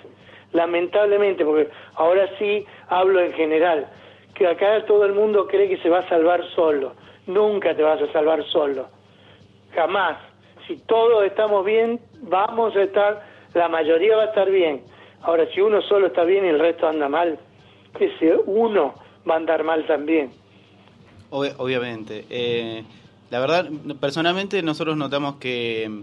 lamentablemente, 0.53 1.43
porque 1.43 1.69
ahora 1.95 2.29
sí 2.39 2.65
hablo 2.87 3.19
en 3.19 3.33
general, 3.33 3.87
que 4.33 4.47
acá 4.47 4.85
todo 4.85 5.05
el 5.05 5.13
mundo 5.13 5.47
cree 5.47 5.67
que 5.67 5.77
se 5.77 5.89
va 5.89 5.99
a 5.99 6.09
salvar 6.09 6.43
solo. 6.55 6.93
Nunca 7.27 7.75
te 7.75 7.83
vas 7.83 8.01
a 8.01 8.11
salvar 8.13 8.43
solo, 8.45 8.87
jamás. 9.73 10.17
Si 10.67 10.77
todos 10.85 11.25
estamos 11.25 11.65
bien, 11.65 11.99
vamos 12.21 12.75
a 12.75 12.83
estar, 12.83 13.21
la 13.53 13.67
mayoría 13.67 14.15
va 14.15 14.23
a 14.23 14.27
estar 14.27 14.49
bien. 14.49 14.83
Ahora, 15.23 15.45
si 15.47 15.59
uno 15.59 15.81
solo 15.81 16.07
está 16.07 16.23
bien 16.23 16.45
y 16.45 16.49
el 16.49 16.59
resto 16.59 16.87
anda 16.87 17.09
mal, 17.09 17.37
ese 17.99 18.35
uno 18.45 18.93
va 19.29 19.33
a 19.33 19.37
andar 19.37 19.63
mal 19.63 19.85
también. 19.87 20.31
Ob- 21.31 21.55
obviamente. 21.57 22.25
Eh, 22.29 22.83
la 23.31 23.39
verdad, 23.39 23.69
personalmente 23.99 24.61
nosotros 24.61 24.95
notamos 24.97 25.35
que, 25.37 25.87
mm, 25.89 26.01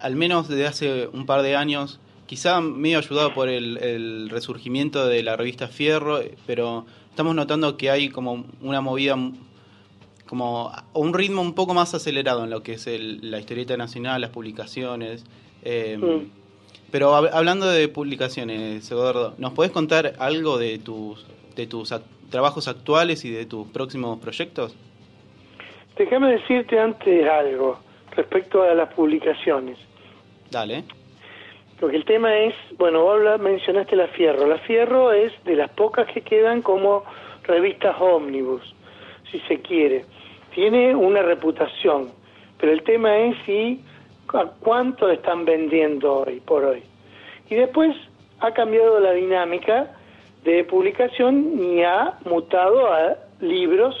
al 0.00 0.16
menos 0.16 0.48
desde 0.48 0.66
hace 0.66 1.06
un 1.12 1.26
par 1.26 1.42
de 1.42 1.56
años, 1.56 2.00
quizá 2.26 2.60
medio 2.60 2.98
ayudado 2.98 3.32
por 3.34 3.48
el, 3.48 3.78
el 3.78 4.28
resurgimiento 4.30 5.06
de 5.06 5.22
la 5.22 5.36
revista 5.36 5.68
Fierro, 5.68 6.20
eh, 6.20 6.34
pero 6.46 6.84
estamos 7.10 7.34
notando 7.34 7.76
que 7.76 7.90
hay 7.90 8.08
como 8.10 8.44
una 8.60 8.80
movida, 8.80 9.16
mm, 9.16 9.34
como 10.26 10.70
un 10.92 11.14
ritmo 11.14 11.40
un 11.40 11.54
poco 11.54 11.72
más 11.72 11.94
acelerado 11.94 12.44
en 12.44 12.50
lo 12.50 12.62
que 12.62 12.74
es 12.74 12.86
el- 12.86 13.30
la 13.30 13.38
historieta 13.40 13.76
nacional, 13.76 14.20
las 14.20 14.30
publicaciones. 14.30 15.24
eh, 15.62 15.96
Mm. 16.00 16.30
Pero 16.90 17.12
hab- 17.14 17.30
hablando 17.32 17.66
de 17.66 17.88
publicaciones, 17.88 18.88
Eduardo, 18.90 19.34
¿nos 19.38 19.52
podés 19.52 19.70
contar 19.72 20.14
algo 20.20 20.56
de 20.56 20.78
tus, 20.78 21.26
de 21.56 21.66
tus 21.66 21.92
trabajos 22.30 22.68
actuales 22.68 23.24
y 23.24 23.30
de 23.30 23.46
tus 23.46 23.66
próximos 23.68 24.18
proyectos? 24.18 24.76
Déjame 25.96 26.32
decirte 26.32 26.78
antes 26.78 27.28
algo 27.28 27.78
respecto 28.14 28.62
a 28.62 28.74
las 28.74 28.92
publicaciones. 28.94 29.78
Dale. 30.50 30.84
Porque 31.80 31.96
el 31.96 32.04
tema 32.04 32.36
es, 32.36 32.54
bueno, 32.76 33.02
vos 33.02 33.40
mencionaste 33.40 33.94
la 33.96 34.08
Fierro. 34.08 34.46
La 34.46 34.58
Fierro 34.58 35.12
es 35.12 35.32
de 35.44 35.56
las 35.56 35.70
pocas 35.70 36.06
que 36.12 36.22
quedan 36.22 36.62
como 36.62 37.04
revistas 37.44 37.96
ómnibus, 38.00 38.62
si 39.30 39.38
se 39.40 39.60
quiere. 39.60 40.04
Tiene 40.54 40.94
una 40.94 41.22
reputación, 41.22 42.10
pero 42.58 42.72
el 42.72 42.82
tema 42.82 43.16
es 43.18 43.36
si 43.46 43.80
a 44.34 44.46
cuánto 44.60 45.08
están 45.10 45.44
vendiendo 45.44 46.20
hoy 46.20 46.40
por 46.40 46.64
hoy. 46.64 46.82
Y 47.48 47.54
después 47.54 47.96
ha 48.40 48.52
cambiado 48.52 49.00
la 49.00 49.12
dinámica 49.12 49.97
de 50.48 50.64
publicación 50.64 51.34
y 51.62 51.82
ha 51.82 52.14
mutado 52.24 52.90
a 52.92 53.16
libros 53.40 53.94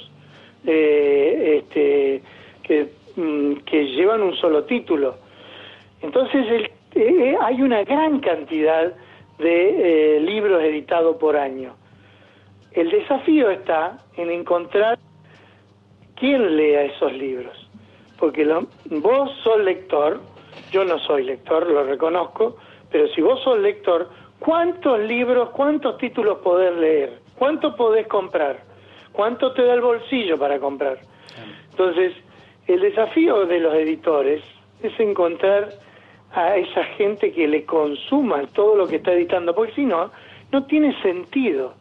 eh, 0.66 1.58
este, 1.62 2.22
que, 2.62 2.88
mm, 3.16 3.52
que 3.66 3.84
llevan 3.88 4.22
un 4.22 4.34
solo 4.36 4.64
título. 4.64 5.16
Entonces 6.02 6.46
el- 6.50 6.70
eh, 6.94 7.36
hay 7.40 7.60
una 7.62 7.84
gran 7.84 8.20
cantidad 8.20 8.92
de 9.38 10.16
eh, 10.16 10.20
libros 10.20 10.62
editados 10.62 11.16
por 11.16 11.36
año. 11.36 11.74
El 12.72 12.90
desafío 12.90 13.50
está 13.50 13.98
en 14.16 14.30
encontrar 14.30 14.98
quién 16.16 16.56
lea 16.56 16.82
esos 16.84 17.12
libros. 17.12 17.56
Porque 18.18 18.44
lo- 18.44 18.66
vos 18.86 19.30
sos 19.44 19.60
lector, 19.60 20.20
yo 20.72 20.84
no 20.84 20.98
soy 21.00 21.24
lector, 21.24 21.66
lo 21.70 21.84
reconozco, 21.84 22.56
pero 22.90 23.06
si 23.08 23.20
vos 23.20 23.38
sos 23.44 23.58
lector, 23.60 24.08
¿cuántos 24.40 25.00
libros, 25.00 25.50
cuántos 25.50 25.98
títulos 25.98 26.38
podés 26.38 26.74
leer? 26.76 27.18
¿Cuánto 27.38 27.76
podés 27.76 28.06
comprar? 28.06 28.60
¿Cuánto 29.12 29.52
te 29.52 29.62
da 29.64 29.74
el 29.74 29.80
bolsillo 29.80 30.38
para 30.38 30.58
comprar? 30.58 30.98
Entonces, 31.70 32.14
el 32.66 32.80
desafío 32.80 33.46
de 33.46 33.60
los 33.60 33.74
editores 33.74 34.42
es 34.82 34.98
encontrar 35.00 35.70
a 36.32 36.56
esa 36.56 36.84
gente 36.96 37.32
que 37.32 37.48
le 37.48 37.64
consuma 37.64 38.46
todo 38.54 38.76
lo 38.76 38.86
que 38.86 38.96
está 38.96 39.12
editando, 39.12 39.54
porque 39.54 39.72
si 39.72 39.84
no, 39.84 40.10
no 40.52 40.64
tiene 40.66 41.00
sentido 41.02 41.74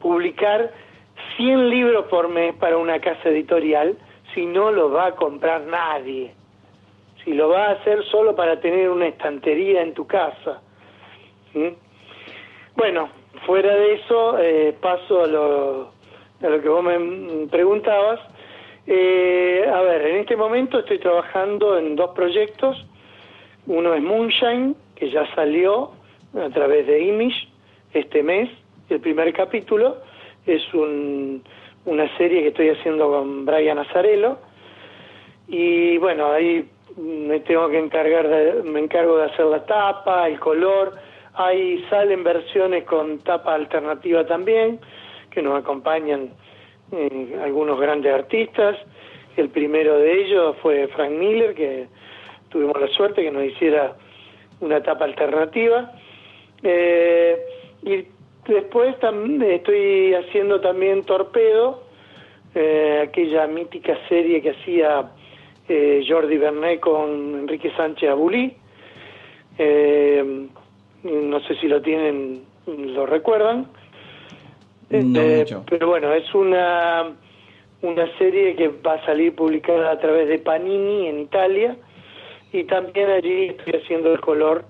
publicar 0.00 0.72
100 1.36 1.70
libros 1.70 2.06
por 2.06 2.28
mes 2.28 2.54
para 2.56 2.76
una 2.78 3.00
casa 3.00 3.28
editorial 3.28 3.96
si 4.34 4.46
no 4.46 4.70
lo 4.70 4.90
va 4.90 5.06
a 5.06 5.12
comprar 5.12 5.62
nadie. 5.62 6.34
Si 7.24 7.32
lo 7.32 7.50
va 7.50 7.66
a 7.66 7.70
hacer 7.72 8.04
solo 8.06 8.34
para 8.34 8.60
tener 8.60 8.90
una 8.90 9.06
estantería 9.06 9.82
en 9.82 9.94
tu 9.94 10.06
casa. 10.06 10.60
¿sí? 11.52 11.76
Bueno, 12.76 13.08
fuera 13.46 13.74
de 13.74 13.94
eso, 13.94 14.38
eh, 14.38 14.74
paso 14.80 15.22
a 15.22 15.26
lo, 15.26 15.90
a 16.42 16.48
lo 16.48 16.60
que 16.62 16.68
vos 16.68 16.82
me 16.82 16.98
mm, 16.98 17.48
preguntabas. 17.48 18.20
Eh, 18.86 19.64
a 19.72 19.80
ver, 19.82 20.06
en 20.06 20.16
este 20.18 20.36
momento 20.36 20.78
estoy 20.80 20.98
trabajando 20.98 21.78
en 21.78 21.94
dos 21.96 22.10
proyectos. 22.14 22.84
Uno 23.66 23.94
es 23.94 24.02
Moonshine, 24.02 24.74
que 24.96 25.10
ya 25.10 25.26
salió 25.34 25.92
a 26.34 26.48
través 26.50 26.86
de 26.86 27.00
Image 27.02 27.48
este 27.92 28.22
mes, 28.22 28.48
el 28.88 29.00
primer 29.00 29.32
capítulo. 29.32 29.98
Es 30.46 30.62
un- 30.74 31.44
una 31.84 32.16
serie 32.16 32.42
que 32.42 32.48
estoy 32.48 32.70
haciendo 32.70 33.08
con 33.08 33.44
Brian 33.44 33.78
Azarello. 33.78 34.38
Y 35.48 35.98
bueno, 35.98 36.32
ahí 36.32 36.68
me 36.96 37.40
tengo 37.40 37.68
que 37.68 37.78
encargar 37.78 38.26
de, 38.28 38.62
me 38.64 38.80
encargo 38.80 39.16
de 39.18 39.24
hacer 39.26 39.46
la 39.46 39.64
tapa, 39.64 40.26
el 40.28 40.40
color. 40.40 40.94
Ahí 41.34 41.84
salen 41.88 42.24
versiones 42.24 42.84
con 42.84 43.18
tapa 43.20 43.54
alternativa 43.54 44.26
también, 44.26 44.78
que 45.30 45.40
nos 45.40 45.58
acompañan 45.58 46.30
eh, 46.92 47.38
algunos 47.42 47.80
grandes 47.80 48.12
artistas. 48.12 48.76
El 49.36 49.48
primero 49.48 49.96
de 49.98 50.12
ellos 50.20 50.56
fue 50.60 50.88
Frank 50.88 51.12
Miller, 51.12 51.54
que 51.54 51.86
tuvimos 52.50 52.78
la 52.78 52.88
suerte 52.88 53.22
que 53.22 53.30
nos 53.30 53.44
hiciera 53.44 53.96
una 54.60 54.82
tapa 54.82 55.06
alternativa. 55.06 55.92
Eh, 56.62 57.38
y 57.82 58.04
después 58.46 58.94
tam- 59.00 59.42
estoy 59.42 60.12
haciendo 60.14 60.60
también 60.60 61.02
Torpedo, 61.04 61.82
eh, 62.54 63.06
aquella 63.08 63.46
mítica 63.46 63.96
serie 64.08 64.42
que 64.42 64.50
hacía 64.50 65.10
eh, 65.68 66.04
Jordi 66.06 66.36
Bernet 66.36 66.80
con 66.80 67.38
Enrique 67.40 67.72
Sánchez 67.74 68.10
Abulí. 68.10 68.54
Eh, 69.56 70.48
no 71.04 71.40
sé 71.40 71.56
si 71.56 71.68
lo 71.68 71.80
tienen, 71.82 72.42
lo 72.66 73.06
recuerdan. 73.06 73.66
No 74.90 75.20
Eh, 75.20 75.38
mucho. 75.38 75.64
Pero 75.68 75.88
bueno, 75.88 76.12
es 76.12 76.34
una, 76.34 77.12
una 77.82 78.18
serie 78.18 78.54
que 78.56 78.68
va 78.68 78.94
a 78.94 79.04
salir 79.06 79.34
publicada 79.34 79.90
a 79.92 79.98
través 79.98 80.28
de 80.28 80.38
Panini 80.38 81.06
en 81.08 81.20
Italia 81.20 81.76
y 82.52 82.64
también 82.64 83.10
allí 83.10 83.46
estoy 83.46 83.80
haciendo 83.80 84.12
el 84.12 84.20
color. 84.20 84.64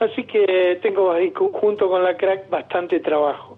Así 0.00 0.24
que 0.24 0.80
tengo 0.82 1.12
ahí 1.12 1.32
junto 1.34 1.88
con 1.88 2.02
la 2.02 2.16
crack 2.16 2.50
bastante 2.50 2.98
trabajo. 3.00 3.56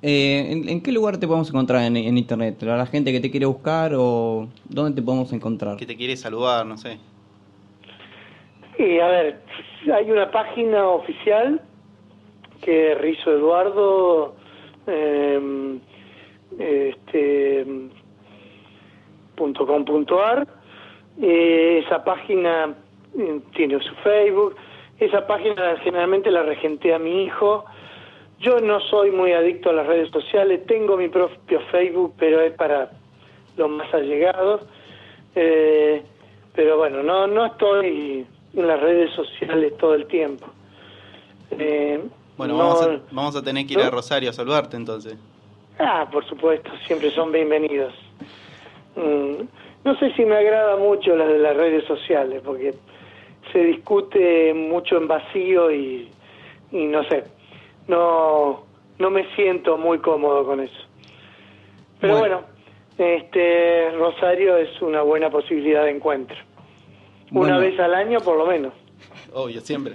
Eh, 0.00 0.46
¿en, 0.52 0.68
en 0.68 0.80
qué 0.80 0.92
lugar 0.92 1.18
te 1.18 1.26
podemos 1.26 1.48
encontrar 1.48 1.82
en, 1.82 1.96
en 1.96 2.16
internet? 2.16 2.62
¿A 2.62 2.76
la 2.76 2.86
gente 2.86 3.10
que 3.10 3.18
te 3.18 3.32
quiere 3.32 3.46
buscar 3.46 3.92
o 3.96 4.46
dónde 4.68 4.94
te 4.94 5.02
podemos 5.04 5.32
encontrar? 5.32 5.76
Que 5.76 5.86
te 5.86 5.96
quiere 5.96 6.16
saludar, 6.16 6.64
no 6.64 6.78
sé. 6.78 6.98
Y 8.78 9.00
a 9.00 9.08
ver, 9.08 9.40
hay 9.92 10.10
una 10.10 10.30
página 10.30 10.88
oficial 10.88 11.60
que 12.62 12.94
Rizo 12.94 13.32
Eduardo, 13.32 14.36
eh, 14.86 15.78
este, 16.58 17.66
punto 19.34 19.66
com 19.66 19.84
punto 19.84 20.24
ar. 20.24 20.46
Eh, 21.20 21.82
esa 21.84 22.04
página 22.04 22.74
eh, 23.18 23.40
tiene 23.56 23.80
su 23.80 23.94
Facebook. 23.96 24.54
Esa 25.00 25.26
página 25.26 25.76
generalmente 25.78 26.30
la 26.30 26.44
regentea 26.44 27.00
mi 27.00 27.24
hijo. 27.24 27.64
Yo 28.38 28.60
no 28.60 28.78
soy 28.80 29.10
muy 29.10 29.32
adicto 29.32 29.70
a 29.70 29.72
las 29.72 29.88
redes 29.88 30.10
sociales. 30.10 30.64
Tengo 30.66 30.96
mi 30.96 31.08
propio 31.08 31.60
Facebook, 31.72 32.14
pero 32.16 32.40
es 32.40 32.52
para 32.52 32.90
los 33.56 33.68
más 33.70 33.92
allegados. 33.92 34.60
Eh, 35.34 36.02
pero 36.54 36.78
bueno, 36.78 37.02
no, 37.02 37.26
no 37.26 37.46
estoy 37.46 38.24
las 38.54 38.80
redes 38.80 39.12
sociales 39.14 39.76
todo 39.78 39.94
el 39.94 40.06
tiempo. 40.06 40.46
Eh, 41.52 42.02
Bueno, 42.36 42.54
no- 42.54 42.58
vamos, 42.60 42.82
a, 42.82 43.00
vamos 43.10 43.36
a 43.36 43.42
tener 43.42 43.66
que 43.66 43.74
ir 43.74 43.80
a. 43.80 43.90
Rosario 43.90 44.30
a 44.30 44.32
saludarte 44.32 44.76
entonces. 44.76 45.16
Ah, 45.78 46.08
por 46.10 46.24
supuesto, 46.26 46.70
siempre 46.86 47.10
son 47.12 47.30
bienvenidos. 47.32 47.94
Mm, 48.96 49.42
no 49.84 49.96
sé 49.98 50.12
si 50.14 50.24
me 50.24 50.36
agrada 50.36 50.76
mucho 50.76 51.14
la 51.16 51.26
de 51.26 51.38
las 51.38 51.56
redes 51.56 51.84
sociales, 51.84 52.42
porque 52.44 52.74
se 53.52 53.58
discute 53.64 54.52
mucho 54.54 54.96
en 54.96 55.06
vacío 55.08 55.70
y, 55.70 56.10
y 56.72 56.84
no 56.86 57.04
sé, 57.04 57.24
no, 57.86 58.64
no 58.98 59.10
me 59.10 59.24
siento 59.36 59.78
muy 59.78 59.98
cómodo 60.00 60.44
con 60.44 60.60
eso. 60.60 60.74
Pero 62.00 62.18
Bueno. 62.18 62.42
bueno, 62.98 63.12
este 63.14 63.90
Rosario 63.96 64.56
es 64.56 64.82
una 64.82 65.02
buena 65.02 65.30
posibilidad 65.30 65.84
de 65.84 65.90
encuentro. 65.92 66.36
Una 67.32 67.58
vez 67.58 67.78
al 67.80 67.94
año 67.94 68.18
por 68.20 68.36
lo 68.38 68.46
menos. 68.46 68.72
Obvio, 69.34 69.60
siempre. 69.60 69.94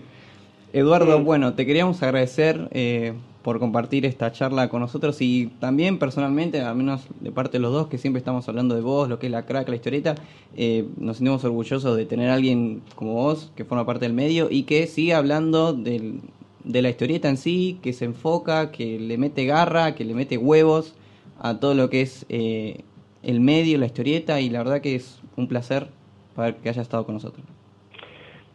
Eduardo, 0.71 1.19
Mm. 1.19 1.23
bueno, 1.25 1.53
te 1.53 1.65
queríamos 1.65 2.01
agradecer 2.01 2.67
eh, 2.71 3.13
por 3.43 3.59
compartir 3.59 4.05
esta 4.05 4.31
charla 4.31 4.69
con 4.69 4.79
nosotros 4.79 5.21
y 5.21 5.47
también 5.59 5.99
personalmente, 5.99 6.61
al 6.61 6.75
menos 6.75 7.07
de 7.19 7.31
parte 7.31 7.57
de 7.57 7.61
los 7.61 7.71
dos, 7.73 7.87
que 7.87 7.97
siempre 7.97 8.17
estamos 8.19 8.47
hablando 8.49 8.73
de 8.73 8.81
vos, 8.81 9.09
lo 9.09 9.19
que 9.19 9.27
es 9.27 9.31
la 9.31 9.45
crack, 9.45 9.67
la 9.69 9.75
historieta, 9.75 10.15
eh, 10.55 10.85
nos 10.97 11.17
sentimos 11.17 11.43
orgullosos 11.43 11.95
de 11.97 12.05
tener 12.05 12.29
a 12.29 12.35
alguien 12.35 12.81
como 12.95 13.13
vos 13.13 13.51
que 13.55 13.65
forma 13.65 13.85
parte 13.85 14.05
del 14.05 14.13
medio 14.13 14.47
y 14.49 14.63
que 14.63 14.87
sigue 14.87 15.13
hablando 15.13 15.73
del, 15.73 16.21
de 16.63 16.81
la 16.81 16.89
historieta 16.89 17.29
en 17.29 17.37
sí, 17.37 17.77
que 17.83 17.93
se 17.93 18.05
enfoca, 18.05 18.71
que 18.71 18.97
le 18.99 19.17
mete 19.17 19.45
garra, 19.45 19.93
que 19.93 20.05
le 20.05 20.13
mete 20.15 20.37
huevos 20.37 20.95
a 21.39 21.59
todo 21.59 21.73
lo 21.75 21.89
que 21.89 22.01
es 22.01 22.25
eh, 22.29 22.81
el 23.21 23.41
medio, 23.41 23.77
la 23.77 23.85
historieta 23.87 24.39
y 24.39 24.49
la 24.49 24.59
verdad 24.59 24.81
que 24.81 24.95
es 24.95 25.19
un 25.35 25.47
placer 25.47 25.87
para 26.35 26.53
que 26.53 26.69
haya 26.69 26.81
estado 26.81 27.05
con 27.05 27.15
nosotros. 27.15 27.45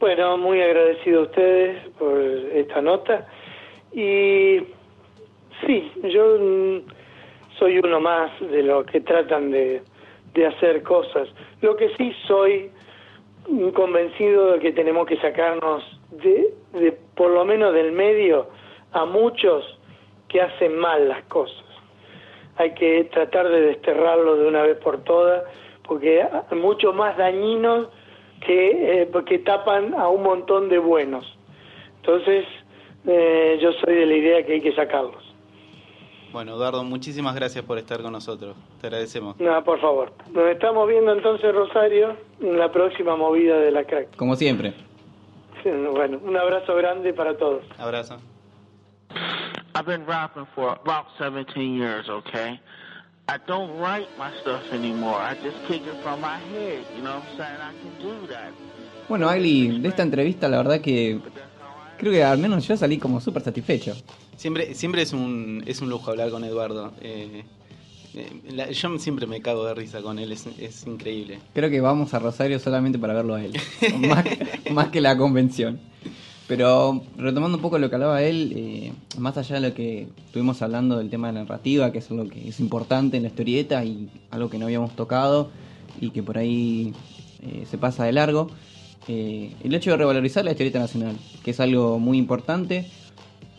Bueno, 0.00 0.36
muy 0.36 0.60
agradecido 0.60 1.20
a 1.20 1.22
ustedes 1.24 1.88
por 1.98 2.20
esta 2.20 2.80
nota 2.80 3.26
y 3.92 4.60
sí, 5.66 5.92
yo 6.04 6.38
mm, 6.38 6.78
soy 7.58 7.78
uno 7.78 8.00
más 8.00 8.30
de 8.40 8.62
los 8.62 8.86
que 8.86 9.00
tratan 9.00 9.50
de, 9.50 9.82
de 10.34 10.46
hacer 10.46 10.82
cosas. 10.82 11.28
Lo 11.60 11.76
que 11.76 11.90
sí 11.96 12.12
soy 12.26 12.70
convencido 13.74 14.52
de 14.52 14.60
que 14.60 14.72
tenemos 14.72 15.06
que 15.06 15.16
sacarnos 15.16 15.82
de, 16.10 16.54
de 16.74 16.92
por 17.14 17.30
lo 17.30 17.44
menos 17.44 17.72
del 17.74 17.92
medio 17.92 18.48
a 18.92 19.04
muchos 19.04 19.78
que 20.28 20.40
hacen 20.40 20.76
mal 20.78 21.08
las 21.08 21.24
cosas. 21.24 21.64
Hay 22.56 22.74
que 22.74 23.04
tratar 23.04 23.48
de 23.48 23.60
desterrarlo 23.62 24.36
de 24.36 24.46
una 24.46 24.62
vez 24.62 24.76
por 24.78 25.02
todas, 25.04 25.44
porque 25.88 26.22
hay 26.22 26.58
mucho 26.58 26.92
más 26.92 27.16
dañinos 27.16 27.88
que, 28.46 29.02
eh, 29.02 29.10
que 29.26 29.38
tapan 29.40 29.94
a 29.94 30.08
un 30.08 30.22
montón 30.22 30.68
de 30.68 30.78
buenos. 30.78 31.26
Entonces, 31.96 32.44
eh, 33.06 33.58
yo 33.60 33.72
soy 33.72 33.94
de 33.94 34.06
la 34.06 34.14
idea 34.14 34.46
que 34.46 34.54
hay 34.54 34.60
que 34.60 34.74
sacarlos. 34.74 35.24
Bueno, 36.32 36.54
Eduardo, 36.54 36.84
muchísimas 36.84 37.34
gracias 37.34 37.64
por 37.64 37.78
estar 37.78 38.02
con 38.02 38.12
nosotros. 38.12 38.54
Te 38.80 38.86
agradecemos. 38.86 39.40
No, 39.40 39.64
por 39.64 39.80
favor. 39.80 40.12
Nos 40.32 40.44
estamos 40.50 40.86
viendo 40.86 41.12
entonces, 41.12 41.54
Rosario, 41.54 42.16
en 42.40 42.58
la 42.58 42.70
próxima 42.70 43.16
movida 43.16 43.58
de 43.58 43.70
la 43.70 43.84
crack. 43.84 44.14
Como 44.16 44.36
siempre. 44.36 44.74
Bueno, 45.64 46.20
un 46.22 46.36
abrazo 46.36 46.76
grande 46.76 47.12
para 47.14 47.36
todos. 47.36 47.62
Abrazo. 47.78 48.18
I've 49.74 49.86
been 49.86 50.06
rapping 50.06 50.46
for 50.54 50.78
about 50.84 51.06
17 51.18 51.76
years, 51.76 52.08
okay? 52.08 52.60
I 53.30 53.36
don't 53.46 53.78
write 53.78 54.08
my 54.18 54.30
stuff 54.40 54.62
anymore. 54.72 55.16
I 55.20 55.34
just 55.42 55.56
kick 55.66 55.82
it 55.82 56.02
from 56.02 56.20
my 56.22 56.38
head, 56.50 56.82
you 56.96 57.02
know 57.02 57.16
what 57.16 57.24
I'm 57.24 57.36
saying? 57.36 57.60
I 57.60 57.72
can 57.80 58.02
do 58.02 58.26
that. 58.28 58.52
Bueno, 59.08 59.28
Agli, 59.28 59.80
de 59.80 59.88
esta 59.88 60.02
entrevista 60.02 60.48
la 60.48 60.58
verdad 60.58 60.80
que 60.80 61.20
creo 61.98 62.12
que 62.12 62.24
al 62.24 62.38
menos 62.38 62.66
yo 62.66 62.76
salí 62.76 62.98
como 62.98 63.20
súper 63.20 63.42
satisfecho. 63.42 63.94
Siempre, 64.36 64.74
siempre 64.74 65.02
es 65.02 65.12
un, 65.12 65.62
es 65.66 65.80
un 65.82 65.90
lujo 65.90 66.10
hablar 66.10 66.30
con 66.30 66.42
Eduardo. 66.44 66.92
Eh, 67.02 67.42
eh, 68.14 68.32
la- 68.50 68.70
yo 68.70 68.98
siempre 68.98 69.26
me 69.26 69.42
cago 69.42 69.64
de 69.66 69.74
risa 69.74 70.00
con 70.00 70.18
él, 70.18 70.32
es, 70.32 70.46
es 70.58 70.86
increíble. 70.86 71.38
Creo 71.54 71.68
que 71.68 71.80
vamos 71.82 72.14
a 72.14 72.18
Rosario 72.18 72.58
solamente 72.58 72.98
para 72.98 73.12
verlo 73.14 73.34
a 73.34 73.44
él, 73.44 73.52
más, 74.08 74.24
más 74.70 74.88
que 74.88 75.00
la 75.02 75.16
convención. 75.18 75.80
Pero 76.48 77.02
retomando 77.18 77.58
un 77.58 77.62
poco 77.62 77.78
lo 77.78 77.90
que 77.90 77.94
hablaba 77.96 78.22
él, 78.22 78.52
eh, 78.56 78.92
más 79.18 79.36
allá 79.36 79.60
de 79.60 79.68
lo 79.68 79.74
que 79.74 80.08
estuvimos 80.26 80.62
hablando 80.62 80.96
del 80.96 81.10
tema 81.10 81.26
de 81.26 81.34
la 81.34 81.40
narrativa, 81.40 81.92
que 81.92 81.98
es 81.98 82.10
algo 82.10 82.26
que 82.26 82.48
es 82.48 82.58
importante 82.58 83.18
en 83.18 83.24
la 83.24 83.28
historieta 83.28 83.84
y 83.84 84.08
algo 84.30 84.48
que 84.48 84.58
no 84.58 84.64
habíamos 84.64 84.96
tocado 84.96 85.50
y 86.00 86.08
que 86.10 86.22
por 86.22 86.38
ahí 86.38 86.94
eh, 87.42 87.66
se 87.70 87.76
pasa 87.76 88.04
de 88.04 88.12
largo, 88.12 88.48
eh, 89.08 89.52
el 89.62 89.74
hecho 89.74 89.90
de 89.90 89.98
revalorizar 89.98 90.42
la 90.44 90.52
historieta 90.52 90.78
nacional, 90.78 91.16
que 91.44 91.50
es 91.50 91.60
algo 91.60 91.98
muy 91.98 92.16
importante, 92.16 92.86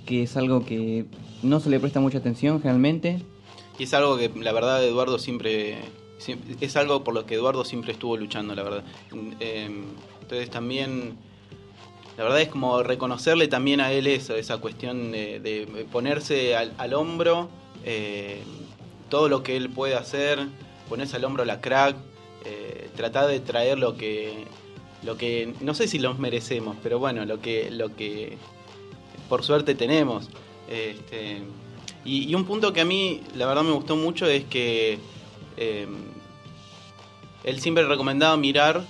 que 0.08 0.24
es 0.24 0.36
algo 0.36 0.66
que 0.66 1.06
no 1.44 1.60
se 1.60 1.70
le 1.70 1.80
presta 1.80 2.00
mucha 2.00 2.18
atención 2.18 2.60
generalmente, 2.60 3.22
Y 3.78 3.84
es 3.84 3.94
algo 3.94 4.18
que 4.18 4.30
la 4.42 4.52
verdad 4.52 4.84
Eduardo 4.84 5.20
siempre, 5.20 5.78
siempre- 6.18 6.58
es 6.60 6.76
algo 6.76 7.04
por 7.04 7.14
lo 7.14 7.26
que 7.26 7.36
Eduardo 7.36 7.64
siempre 7.64 7.92
estuvo 7.94 8.18
luchando, 8.18 8.54
la 8.56 8.64
verdad. 8.64 8.84
Eh, 9.40 9.70
entonces 10.22 10.50
también, 10.50 11.14
la 12.20 12.26
verdad 12.26 12.42
es 12.42 12.50
como 12.50 12.84
reconocerle 12.84 13.48
también 13.48 13.80
a 13.80 13.94
él 13.94 14.06
eso, 14.06 14.36
esa 14.36 14.58
cuestión 14.58 15.14
de, 15.14 15.86
ponerse 15.90 16.54
al, 16.54 16.94
hombro 16.94 17.50
eh, 17.86 18.42
todo 19.08 19.30
lo 19.30 19.42
que 19.42 19.56
él 19.56 19.70
puede 19.70 19.96
hacer, 19.96 20.38
ponerse 20.90 21.16
al 21.16 21.24
hombro 21.24 21.46
la 21.46 21.62
crack, 21.62 21.96
eh, 22.44 22.90
tratar 22.98 23.28
de 23.30 23.40
traer 23.40 23.80
lo 23.80 23.96
que, 23.96 24.44
lo 25.02 25.16
que, 25.16 25.54
no 25.62 25.74
sé 25.74 25.88
si 25.88 25.98
los 25.98 26.20
merecemos, 26.20 26.76
pero 26.84 27.00
bueno, 27.00 27.24
lo 27.24 27.40
que, 27.40 27.72
lo 27.72 27.96
que 27.96 28.38
por 29.30 29.46
suerte 29.46 29.74
tenemos. 29.74 30.28
Este, 30.68 31.44
y, 32.04 32.36
un 32.36 32.44
punto 32.44 32.74
que 32.74 32.82
a 32.82 32.86
mí, 32.86 33.22
la 33.38 33.46
verdad, 33.46 33.64
me 33.64 33.72
gustó 33.72 33.96
mucho 33.96 34.26
es 34.26 34.44
que 34.44 35.00
eh, 35.56 35.88
él 37.46 37.62
siempre 37.62 37.86
recomendaba 37.86 38.36
mirar 38.36 38.84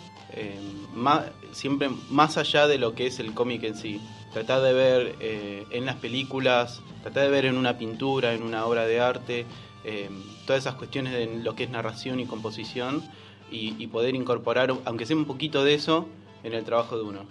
más, 0.95 1.25
siempre 1.51 1.89
más 2.09 2.37
allá 2.37 2.67
de 2.67 2.77
lo 2.77 2.95
que 2.95 3.07
es 3.07 3.19
el 3.19 3.33
cómic 3.33 3.63
en 3.63 3.75
sí. 3.75 4.01
Tratar 4.33 4.61
de 4.61 4.73
ver 4.73 5.15
eh, 5.19 5.65
en 5.71 5.85
las 5.85 5.95
películas, 5.95 6.81
tratar 7.01 7.23
de 7.23 7.29
ver 7.29 7.45
en 7.45 7.57
una 7.57 7.77
pintura, 7.77 8.33
en 8.33 8.43
una 8.43 8.65
obra 8.65 8.85
de 8.85 8.99
arte, 8.99 9.45
eh, 9.83 10.09
todas 10.45 10.63
esas 10.63 10.75
cuestiones 10.75 11.13
de 11.13 11.41
lo 11.41 11.55
que 11.55 11.63
es 11.63 11.69
narración 11.69 12.19
y 12.19 12.25
composición 12.25 13.03
y, 13.51 13.87
poder 13.87 14.13
incorporar, 14.13 14.71
aunque 14.85 15.07
sea 15.07 15.15
un 15.15 15.25
poquito 15.25 15.63
de 15.63 15.73
eso, 15.73 16.07
en 16.43 16.53
el 16.53 16.63
trabajo 16.63 16.95
de 16.97 17.03
uno. 17.03 17.21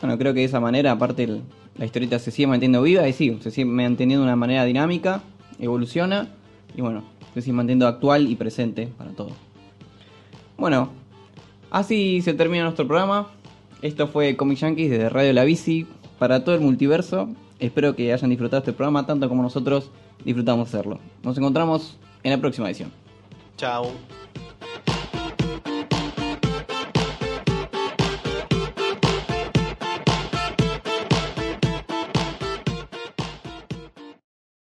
Bueno, 0.00 0.18
creo 0.18 0.34
que 0.34 0.40
de 0.40 0.46
esa 0.46 0.58
manera, 0.58 0.90
aparte, 0.90 1.28
la 1.76 1.84
historieta 1.84 2.18
se 2.18 2.32
sigue 2.32 2.48
manteniendo 2.48 2.82
viva 2.82 3.06
y 3.06 3.12
sí, 3.12 3.38
se 3.40 3.52
sigue 3.52 3.66
manteniendo 3.66 4.22
de 4.22 4.26
una 4.26 4.36
manera 4.36 4.64
dinámica, 4.64 5.22
evoluciona 5.60 6.28
y 6.76 6.80
bueno, 6.80 7.04
se 7.34 7.42
sigue 7.42 7.52
manteniendo 7.52 7.86
actual 7.86 8.28
y 8.28 8.34
presente 8.34 8.88
para 8.88 9.12
todos. 9.12 9.32
Bueno, 10.56 10.90
así 11.70 12.20
se 12.22 12.34
termina 12.34 12.64
nuestro 12.64 12.86
programa. 12.86 13.28
Esto 13.82 14.06
fue 14.06 14.36
Comic 14.36 14.58
Yankees 14.58 14.90
desde 14.90 15.08
Radio 15.08 15.32
La 15.32 15.42
Bici 15.42 15.88
para 16.20 16.44
todo 16.44 16.54
el 16.54 16.60
multiverso. 16.60 17.28
Espero 17.58 17.96
que 17.96 18.12
hayan 18.12 18.30
disfrutado 18.30 18.60
este 18.60 18.72
programa 18.72 19.06
tanto 19.06 19.28
como 19.28 19.42
nosotros 19.42 19.90
disfrutamos 20.24 20.68
hacerlo. 20.68 21.00
Nos 21.24 21.36
encontramos 21.36 21.96
en 22.22 22.30
la 22.30 22.38
próxima 22.38 22.68
edición. 22.68 22.92
Chao. 23.56 23.90